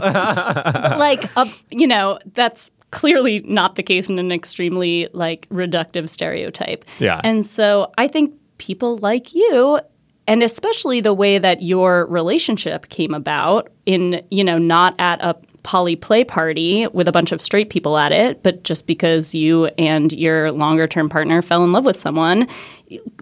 [0.99, 6.85] like uh, you know that's clearly not the case in an extremely like reductive stereotype
[6.99, 7.21] Yeah.
[7.25, 9.81] and so i think people like you
[10.27, 15.37] and especially the way that your relationship came about in you know not at a
[15.69, 19.67] poly play party with a bunch of straight people at it but just because you
[19.77, 22.47] and your longer term partner fell in love with someone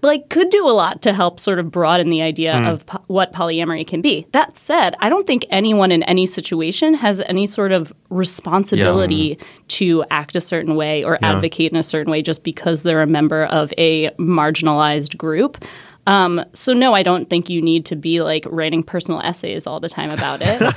[0.05, 2.67] like could do a lot to help sort of broaden the idea Hmm.
[2.67, 4.25] of po- what polyamory can be.
[4.31, 9.39] That said, I don't think anyone in any situation has any sort of responsibility
[9.69, 13.09] to act a certain way or advocate in a certain way just because they're a
[13.09, 15.65] member of a marginalized group.
[16.07, 19.81] Um, so no, I don't think you need to be like writing personal essays all
[19.81, 20.61] the time about it.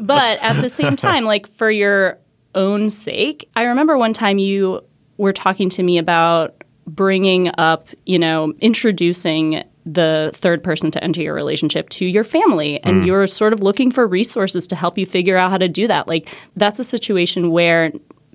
[0.00, 2.18] but at the same time, like for your
[2.54, 4.84] own sake, I remember one time you
[5.16, 6.54] were talking to me about
[6.86, 12.82] bringing up, you know, introducing the third person to enter your relationship to your family
[12.84, 15.86] and you're sort of looking for resources to help you figure out how to do
[15.86, 16.08] that.
[16.08, 17.92] Like that's a situation where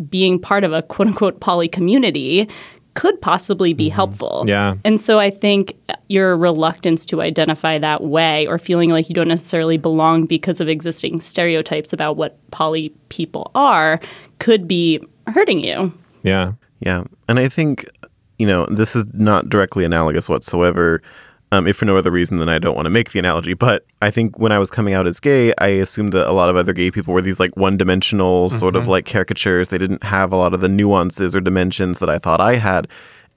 [0.10, 2.48] being part of a quote unquote poly community
[2.96, 3.96] could possibly be mm-hmm.
[3.96, 4.44] helpful.
[4.48, 4.76] Yeah.
[4.84, 5.74] And so I think
[6.08, 10.68] your reluctance to identify that way or feeling like you don't necessarily belong because of
[10.68, 14.00] existing stereotypes about what poly people are
[14.40, 15.94] could be hurting you.
[16.24, 16.54] Yeah.
[16.80, 17.04] Yeah.
[17.28, 17.86] And I think,
[18.38, 21.02] you know, this is not directly analogous whatsoever,
[21.52, 23.54] um, if for no other reason than I don't want to make the analogy.
[23.54, 26.50] But I think when I was coming out as gay, I assumed that a lot
[26.50, 29.70] of other gay people were these like one dimensional sort of like caricatures.
[29.70, 32.88] They didn't have a lot of the nuances or dimensions that I thought I had.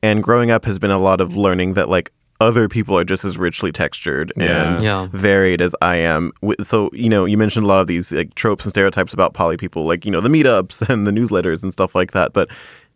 [0.02, 3.24] And growing up has been a lot of learning that like other people are just
[3.24, 4.74] as richly textured Yeah.
[4.74, 5.08] and Yeah.
[5.12, 6.32] varied as I am.
[6.64, 9.56] So, you know, you mentioned a lot of these like tropes and stereotypes about poly
[9.56, 12.32] people, like, you know, the meetups and the newsletters and stuff like that.
[12.32, 12.48] But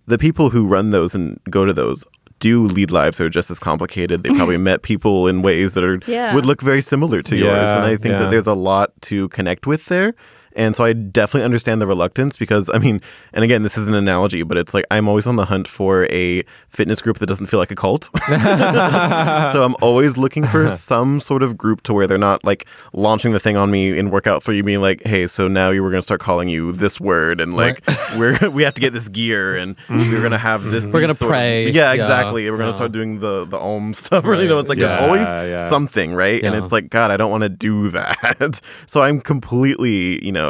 [0.08, 2.04] the people who run those and go to those
[2.38, 4.22] do lead lives that are just as complicated.
[4.22, 6.34] They probably met people in ways that are Yeah.
[6.34, 7.70] would look very similar to yours.
[7.70, 8.18] And I think yeah.
[8.20, 10.14] that there's a lot to connect with there.
[10.56, 13.00] And so I definitely understand the reluctance because I mean,
[13.32, 16.06] and again, this is an analogy, but it's like I'm always on the hunt for
[16.06, 18.08] a fitness group that doesn't feel like a cult.
[18.26, 23.32] so I'm always looking for some sort of group to where they're not like launching
[23.32, 26.00] the thing on me in workout three, being like, "Hey, so now you were going
[26.00, 27.82] to start calling you this word, and like
[28.18, 30.10] we're we have to get this gear, and mm-hmm.
[30.10, 30.84] we're going to have this.
[30.84, 30.92] Mm-hmm.
[30.92, 31.70] We're gonna these sort of- pray.
[31.70, 32.02] yeah, Yeah.
[32.02, 32.50] exactly.
[32.50, 32.76] We're going to Yeah.
[32.76, 34.24] start doing the the om stuff.
[34.24, 36.42] Or, you know, it's like Yeah, there's always something, right?
[36.42, 38.60] And it's like, God, I don't want to do that.
[38.86, 40.45] so I'm completely, you know.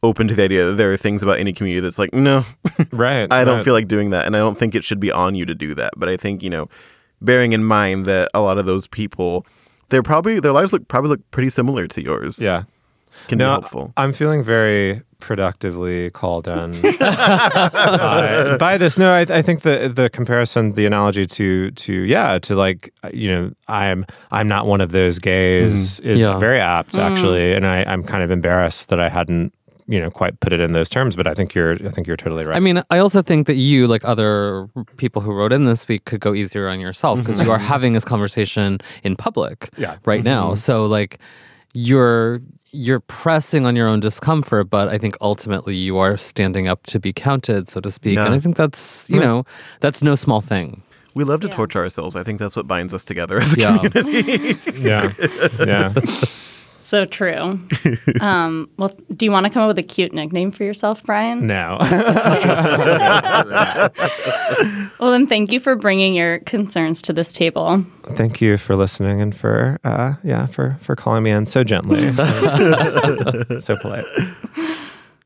[0.00, 2.44] Open to the idea that there are things about any community that's like, no,
[2.92, 3.32] Right.
[3.32, 3.64] I don't right.
[3.64, 5.74] feel like doing that, and I don't think it should be on you to do
[5.74, 5.94] that.
[5.96, 6.68] But I think you know,
[7.20, 9.44] bearing in mind that a lot of those people,
[9.88, 12.38] they're probably their lives look probably look pretty similar to yours.
[12.40, 12.62] Yeah.
[13.26, 13.92] can be helpful.
[13.96, 18.98] I'm feeling very productively called in by, by this.
[18.98, 23.30] No, I, I think the the comparison, the analogy to to yeah, to like you
[23.30, 26.08] know, I'm I'm not one of those gays mm-hmm.
[26.08, 26.38] is Yeah.
[26.38, 27.00] very apt mm.
[27.00, 29.52] actually, and I, I'm kind of embarrassed that I hadn't
[29.88, 31.16] you know quite put it in those terms.
[31.16, 32.56] But I think you're I think you're totally right.
[32.56, 36.04] I mean, I also think that you, like other people who wrote in this week,
[36.04, 37.46] could go easier on yourself because mm-hmm.
[37.46, 39.96] you are having this conversation in public Yeah.
[40.04, 40.24] right mm-hmm.
[40.28, 40.54] now.
[40.54, 41.18] So, like,
[41.74, 42.40] you're
[42.70, 47.00] you're pressing on your own discomfort, but I think ultimately you are standing up to
[47.00, 48.18] be counted, so to speak.
[48.18, 49.44] And I think that's you know
[49.80, 50.82] that's no small thing.
[51.14, 51.54] we love to Yeah.
[51.56, 52.14] torture ourselves.
[52.14, 53.78] I think that's what binds us together as a Yeah.
[53.78, 54.54] community.
[54.88, 55.10] yeah,
[55.66, 55.94] yeah.
[56.78, 57.58] So true.
[58.20, 61.46] um, well, do you want to come up with a cute nickname for yourself, Bryan?
[61.46, 61.78] No.
[64.98, 67.84] Well, then thank you for bringing your concerns to this table.
[68.02, 72.00] Thank you for listening and for uh, yeah for for calling me in so gently,
[73.60, 74.04] so polite.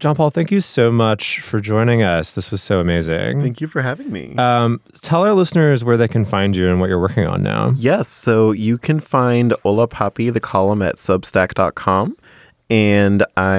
[0.02, 2.32] John Paul, thank you so much for joining us.
[2.32, 3.40] This was so amazing.
[3.40, 4.34] Thank you for having me.
[4.34, 7.70] Um, tell our listeners where they can find you and what you're working on now.
[7.76, 12.16] Yes, so you can find Hola Papi, the column at substack.com.
[12.72, 13.58] And I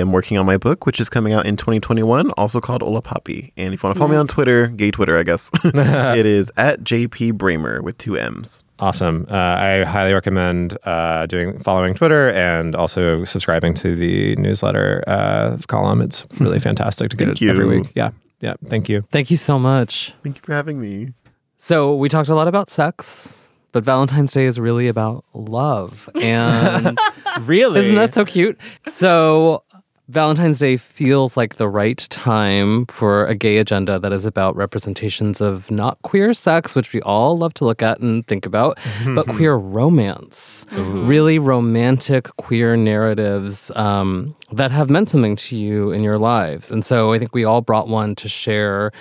[0.00, 3.52] am working on my book, which is coming out in 2021, also called Hola Papi.
[3.56, 6.50] And if you want to follow me on Twitter, gay Twitter, I guess, it is
[6.56, 8.64] at JP Brammer with two M's.
[8.80, 9.28] Awesome.
[9.30, 15.58] Uh, I highly recommend uh, doing following Twitter and also subscribing to the newsletter uh,
[15.68, 16.02] column.
[16.02, 17.92] It's really fantastic to get Thank it every week.
[17.94, 18.54] Yeah, yeah.
[18.66, 19.02] Thank you.
[19.02, 20.14] Thank you so much.
[20.24, 21.12] Thank you for having me.
[21.58, 26.08] So we talked a lot about sex, but Valentine's Day is really about love.
[26.20, 26.98] And
[27.40, 27.80] Really?
[27.80, 28.58] isn't that so cute?
[28.86, 29.62] So
[30.08, 35.42] Valentine's Day feels like the right time for a gay agenda that is about representations
[35.42, 38.78] of not queer sex, which we all love to look at and think about,
[39.14, 40.64] but queer romance.
[40.72, 46.70] Really romantic queer narratives um, that have meant something to you in your lives.
[46.70, 48.92] And so I think we all brought one to share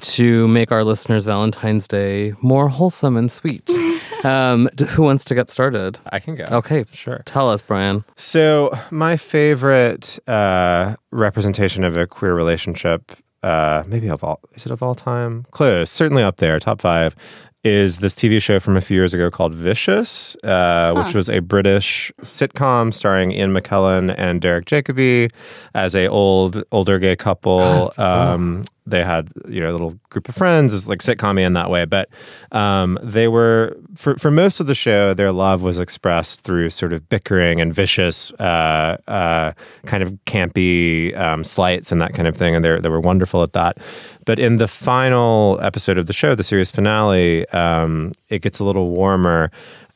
[0.00, 3.68] to make our listeners' Valentine's Day more wholesome and sweet.
[4.24, 5.98] um, d- who wants to get started?
[6.10, 6.44] I can go.
[6.50, 7.22] Okay, Sure.
[7.24, 8.04] Tell us, Bryan.
[8.16, 13.12] So, my favorite uh, representation of a queer relationship,
[13.42, 15.46] uh, maybe of all, is it of all time?
[15.50, 17.14] Close, certainly up there, top five,
[17.64, 21.40] is this TV show from a few years ago called Vicious, uh, which was a
[21.40, 25.32] British sitcom starring Ian McKellen and Derek Jacobi
[25.74, 27.92] as a old older gay couple.
[27.96, 30.74] Um, they had you know a little group of friends.
[30.74, 31.84] It's like sitcom in that way.
[31.84, 32.10] But
[32.52, 36.92] um, they were for, for most of the show their love was expressed through sort
[36.92, 39.52] of bickering and vicious uh, uh,
[39.86, 42.54] kind of campy um, slights and that kind of thing.
[42.54, 43.78] And they they were wonderful at that.
[44.26, 48.64] But in the final episode of the show the series finale um, it gets a
[48.64, 49.50] little warmer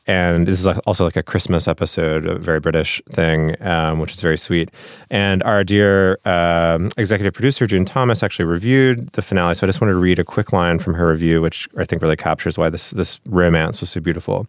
[0.09, 4.21] and this is also like a Christmas episode, a very British thing, um, which is
[4.21, 4.71] very sweet.
[5.11, 9.81] And our dear um, executive producer June Thomas actually reviewed the finale, so I just
[9.81, 12.71] wanted to read a quick line from her review, which I think really captures why
[12.71, 14.47] this this romance was so beautiful.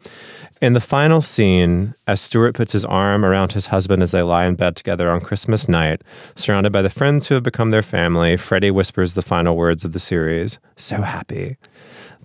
[0.62, 4.46] In the final scene, as Stuart puts his arm around his husband as they lie
[4.46, 6.00] in bed together on Christmas night,
[6.36, 9.92] surrounded by the friends who have become their family, Freddie whispers the final words of
[9.92, 11.58] the series: "So happy."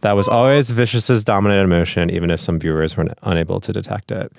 [0.02, 4.32] That was always Vicious's dominant emotion, even if some viewers were unable to detect it.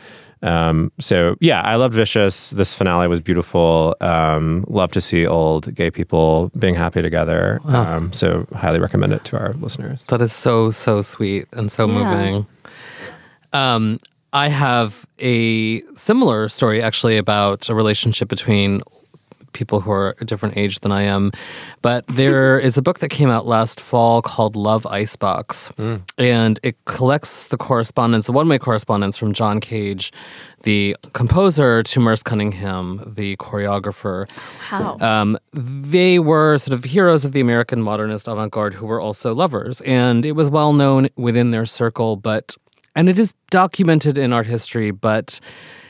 [0.42, 2.50] Um, so yeah, I loved Vicious.
[2.50, 3.96] This finale was beautiful.
[4.00, 7.60] Um, love to see old gay people being happy together.
[7.64, 10.04] Um, so highly recommend it to our listeners.
[10.08, 11.92] That is so so sweet and so Yeah.
[11.94, 12.46] moving.
[13.52, 13.98] Um,
[14.32, 18.82] I have a similar story actually about a relationship between
[19.56, 21.32] people who are a different age than I am.
[21.82, 25.72] But there is a book that came out last fall called Love Icebox.
[26.18, 30.12] And it collects the correspondence, the one way correspondence from John Cage,
[30.62, 34.28] the composer, to Merce Cunningham, the choreographer.
[34.68, 34.98] How?
[35.00, 39.34] Um, they were sort of heroes of the American modernist avant garde who were also
[39.34, 39.80] lovers.
[39.82, 42.54] And it was well known within their circle, but,
[42.96, 45.38] and it is documented in art history, but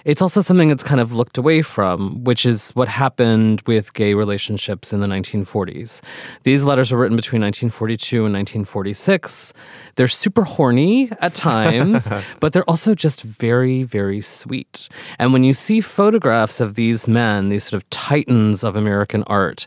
[0.04, 4.14] it's also something that's kind of looked away from, which is what happened with gay
[4.14, 6.02] relationships in the 1940s.
[6.42, 9.52] These letters were written between 1942 and 1946.
[9.94, 12.08] They're super horny at times,
[12.40, 14.88] but they're also just very, very sweet.
[15.18, 19.66] And when you see photographs of these men, these sort of titans of American art,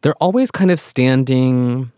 [0.00, 1.91] they're always kind of standing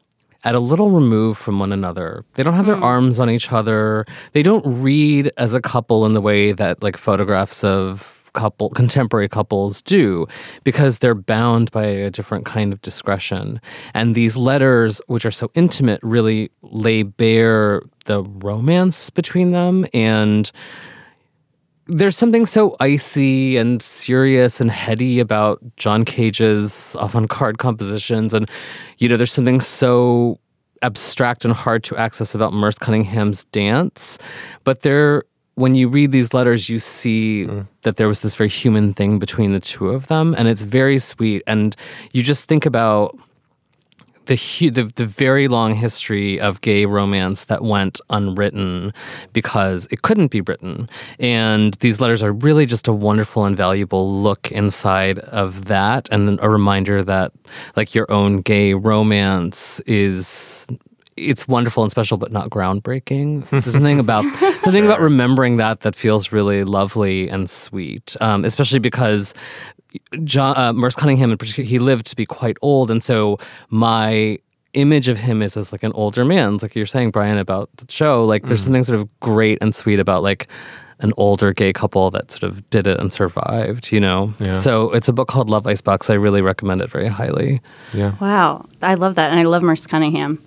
[0.44, 2.24] at a little remove from one another.
[2.34, 2.84] They don't have their hmm.
[2.84, 4.06] arms on each other.
[4.32, 9.28] They don't read as a couple in the way that like photographs of couple contemporary
[9.28, 10.26] couples do
[10.64, 13.60] because they're bound by a different kind of discretion.
[13.94, 20.50] And these letters which are so intimate really lay bare the romance between them and
[21.86, 28.50] there's something so icy and serious and heady about John Cage's avant-garde compositions, and
[28.98, 30.38] you know, there's something so
[30.82, 34.18] abstract and hard to access about Merce Cunningham's dance.
[34.64, 35.24] But there,
[35.54, 37.66] when you read these letters, you see mm.
[37.82, 40.98] that there was this very human thing between the two of them, and it's very
[40.98, 41.42] sweet.
[41.46, 41.74] And
[42.12, 43.18] you just think about
[44.26, 44.36] the,
[44.70, 48.92] the the very long history of gay romance that went unwritten
[49.32, 54.22] because it couldn't be written, and these letters are really just a wonderful and valuable
[54.22, 57.32] look inside of that, and a reminder that
[57.76, 60.66] like your own gay romance is.
[61.16, 63.48] It's wonderful and special, but not groundbreaking.
[63.50, 64.24] There's something about
[64.62, 69.32] something about remembering that that feels really lovely and sweet, um, especially because
[70.24, 73.38] John uh, Merce Cunningham in particular, he lived to be quite old, and so
[73.70, 74.38] my
[74.74, 77.86] image of him is as like an older man, like you're saying, Bryan, about the
[77.88, 78.24] show.
[78.24, 80.48] Like there's something sort of great and sweet about like
[81.00, 84.32] an older gay couple that sort of did it and survived, you know.
[84.38, 84.54] Yeah.
[84.54, 86.10] So it's a book called Love Icebox.
[86.10, 87.60] I really recommend it very highly.
[87.92, 88.14] Yeah.
[88.20, 90.42] Wow, I love that, and I love Merce Cunningham.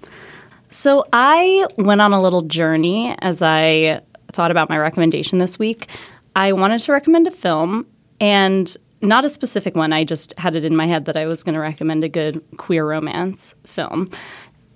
[0.69, 4.01] So I went on a little journey as I
[4.33, 5.87] thought about my recommendation this week.
[6.35, 7.85] I wanted to recommend a film,
[8.19, 9.93] and not a specific one.
[9.93, 12.43] I just had it in my head that I was going to recommend a good
[12.57, 14.09] queer romance film.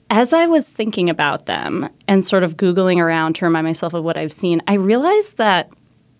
[0.09, 4.03] As I was thinking about them and sort of Googling around to remind myself of
[4.03, 5.69] what I've seen, I realized that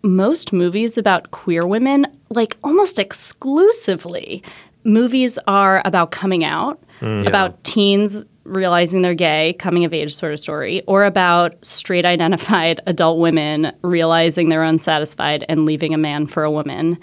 [0.04, 4.44] most movies about queer women, like almost exclusively,
[4.84, 7.28] movies are about coming out, mm.
[7.28, 12.80] about teens realizing they're gay, coming of age sort of story, or about straight identified
[12.88, 16.98] adult women realizing they're unsatisfied and leaving a man for a woman.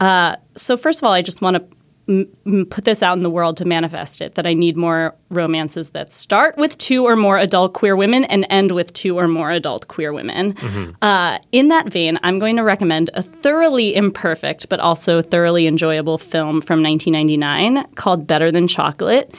[0.00, 1.64] Uh, so, first of all, I just want to
[2.68, 6.12] put this out in the world to manifest it that I need more romances that
[6.12, 9.88] start with two or more adult queer women and end with two or more adult
[9.88, 10.54] queer women.
[11.00, 16.18] Uh, in that vein, I'm going to recommend a thoroughly imperfect but also thoroughly enjoyable
[16.18, 19.34] film from 1999 called Better Than Chocolate.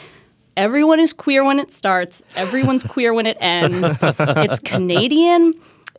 [0.57, 3.97] Everyone is queer when it starts, everyone's queer when it ends.
[4.01, 5.53] It's Canadian.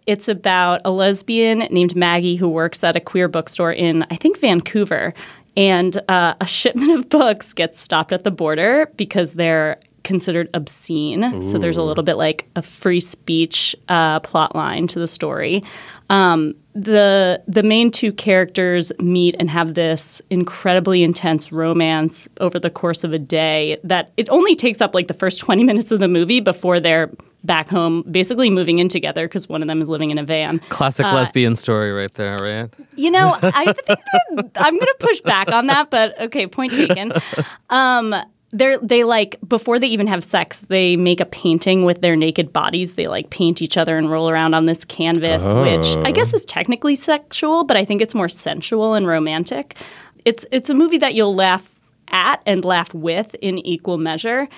[0.06, 4.38] It's about a lesbian named Maggie who works at a queer bookstore in, I think,
[4.38, 5.14] Vancouver.
[5.56, 11.42] And uh, a shipment of books gets stopped at the border because they're considered obscene.
[11.42, 15.64] So there's a little bit like a free speech uh, plot line to the story.
[16.08, 22.68] Um, the the main two characters meet and have this incredibly intense romance over the
[22.68, 26.00] course of a day that it only takes up like the first 20 minutes of
[26.00, 27.10] the movie before they're
[27.44, 30.58] back home basically moving in together because one of them is living in a van
[30.68, 32.68] Classic Uh, lesbian story right there, right?
[32.96, 36.74] you know, I think that I'm going to push back on that, but okay, point
[36.74, 37.12] taken.
[37.70, 38.14] Um,
[38.52, 42.52] they're they like before they even have sex, they make a painting with their naked
[42.52, 42.94] bodies.
[42.94, 45.62] They like paint each other and roll around on this canvas, oh.
[45.62, 49.76] which I guess is technically sexual, but I think it's more sensual and romantic.
[50.24, 54.48] It's it's a movie that you'll laugh at and laugh with in equal measure.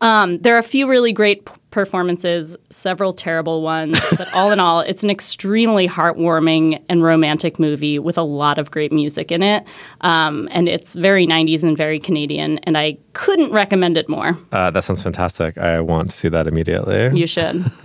[0.00, 4.60] Um, there are a few really great p- performances, several terrible ones, but all in
[4.60, 9.42] all, it's an extremely heartwarming and romantic movie with a lot of great music in
[9.42, 9.64] it.
[10.02, 14.38] Um, and it's very 90s and very Canadian, and I couldn't recommend it more.
[14.52, 15.58] Uh, that sounds fantastic.
[15.58, 17.18] I want to see that immediately.
[17.18, 17.64] You should.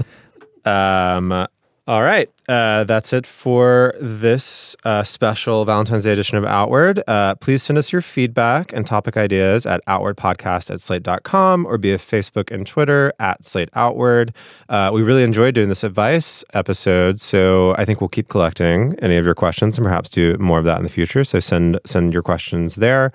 [0.65, 1.45] Um,
[1.85, 2.29] all right.
[2.47, 7.03] Uh, that's it for this uh, special Valentine's Day edition of Outward.
[7.07, 11.97] Uh, please send us your feedback and topic ideas at outwardpodcast at slate.com or via
[11.97, 14.33] Facebook and Twitter at slate outward.
[14.69, 19.17] Uh, we really enjoyed doing this advice episode, so I think we'll keep collecting any
[19.17, 21.25] of your questions and perhaps do more of that in the future.
[21.25, 23.11] So send send your questions there.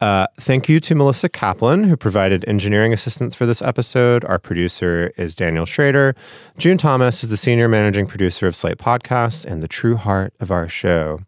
[0.00, 4.24] Uh, thank you to Melissa Kaplan, who provided engineering assistance for this episode.
[4.24, 6.16] Our producer is Daniel Schrader.
[6.56, 10.50] June Thomas is the senior managing producer of Slate Podcasts and the true heart of
[10.50, 11.20] our show.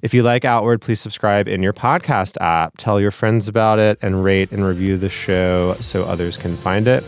[0.00, 2.76] If you like Outward, please subscribe in your podcast app.
[2.76, 6.86] Tell your friends about it and rate and review the show so others can find
[6.86, 7.02] it.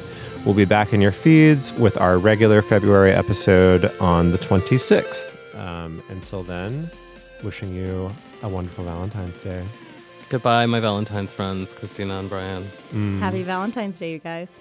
[0.45, 5.33] We'll be back in your feeds with our regular February episode on the 26th.
[5.57, 6.91] Um, until then,
[7.45, 8.11] wishing you
[8.43, 9.65] a wonderful Valentine's Day.
[10.29, 12.65] Goodbye, my Valentine's friends, Christina and Bryan.
[12.93, 13.21] Mm.
[13.21, 14.61] Happy Valentine's Day, you guys.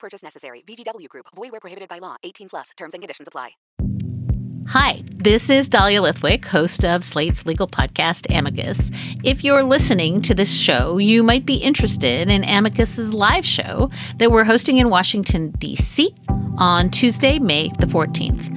[0.00, 0.62] Purchase necessary.
[0.66, 1.26] VGW Group.
[1.36, 2.16] Void where prohibited by law.
[2.24, 2.70] 18 plus.
[2.76, 3.50] Terms and conditions apply.
[4.68, 8.92] Hi, this is Dahlia Lithwick, host of Slate's legal podcast, Amicus.
[9.24, 14.30] If you're listening to this show, you might be interested in Amicus's live show that
[14.30, 16.14] we're hosting in Washington, D.C.
[16.56, 18.56] on Tuesday, May the 14th.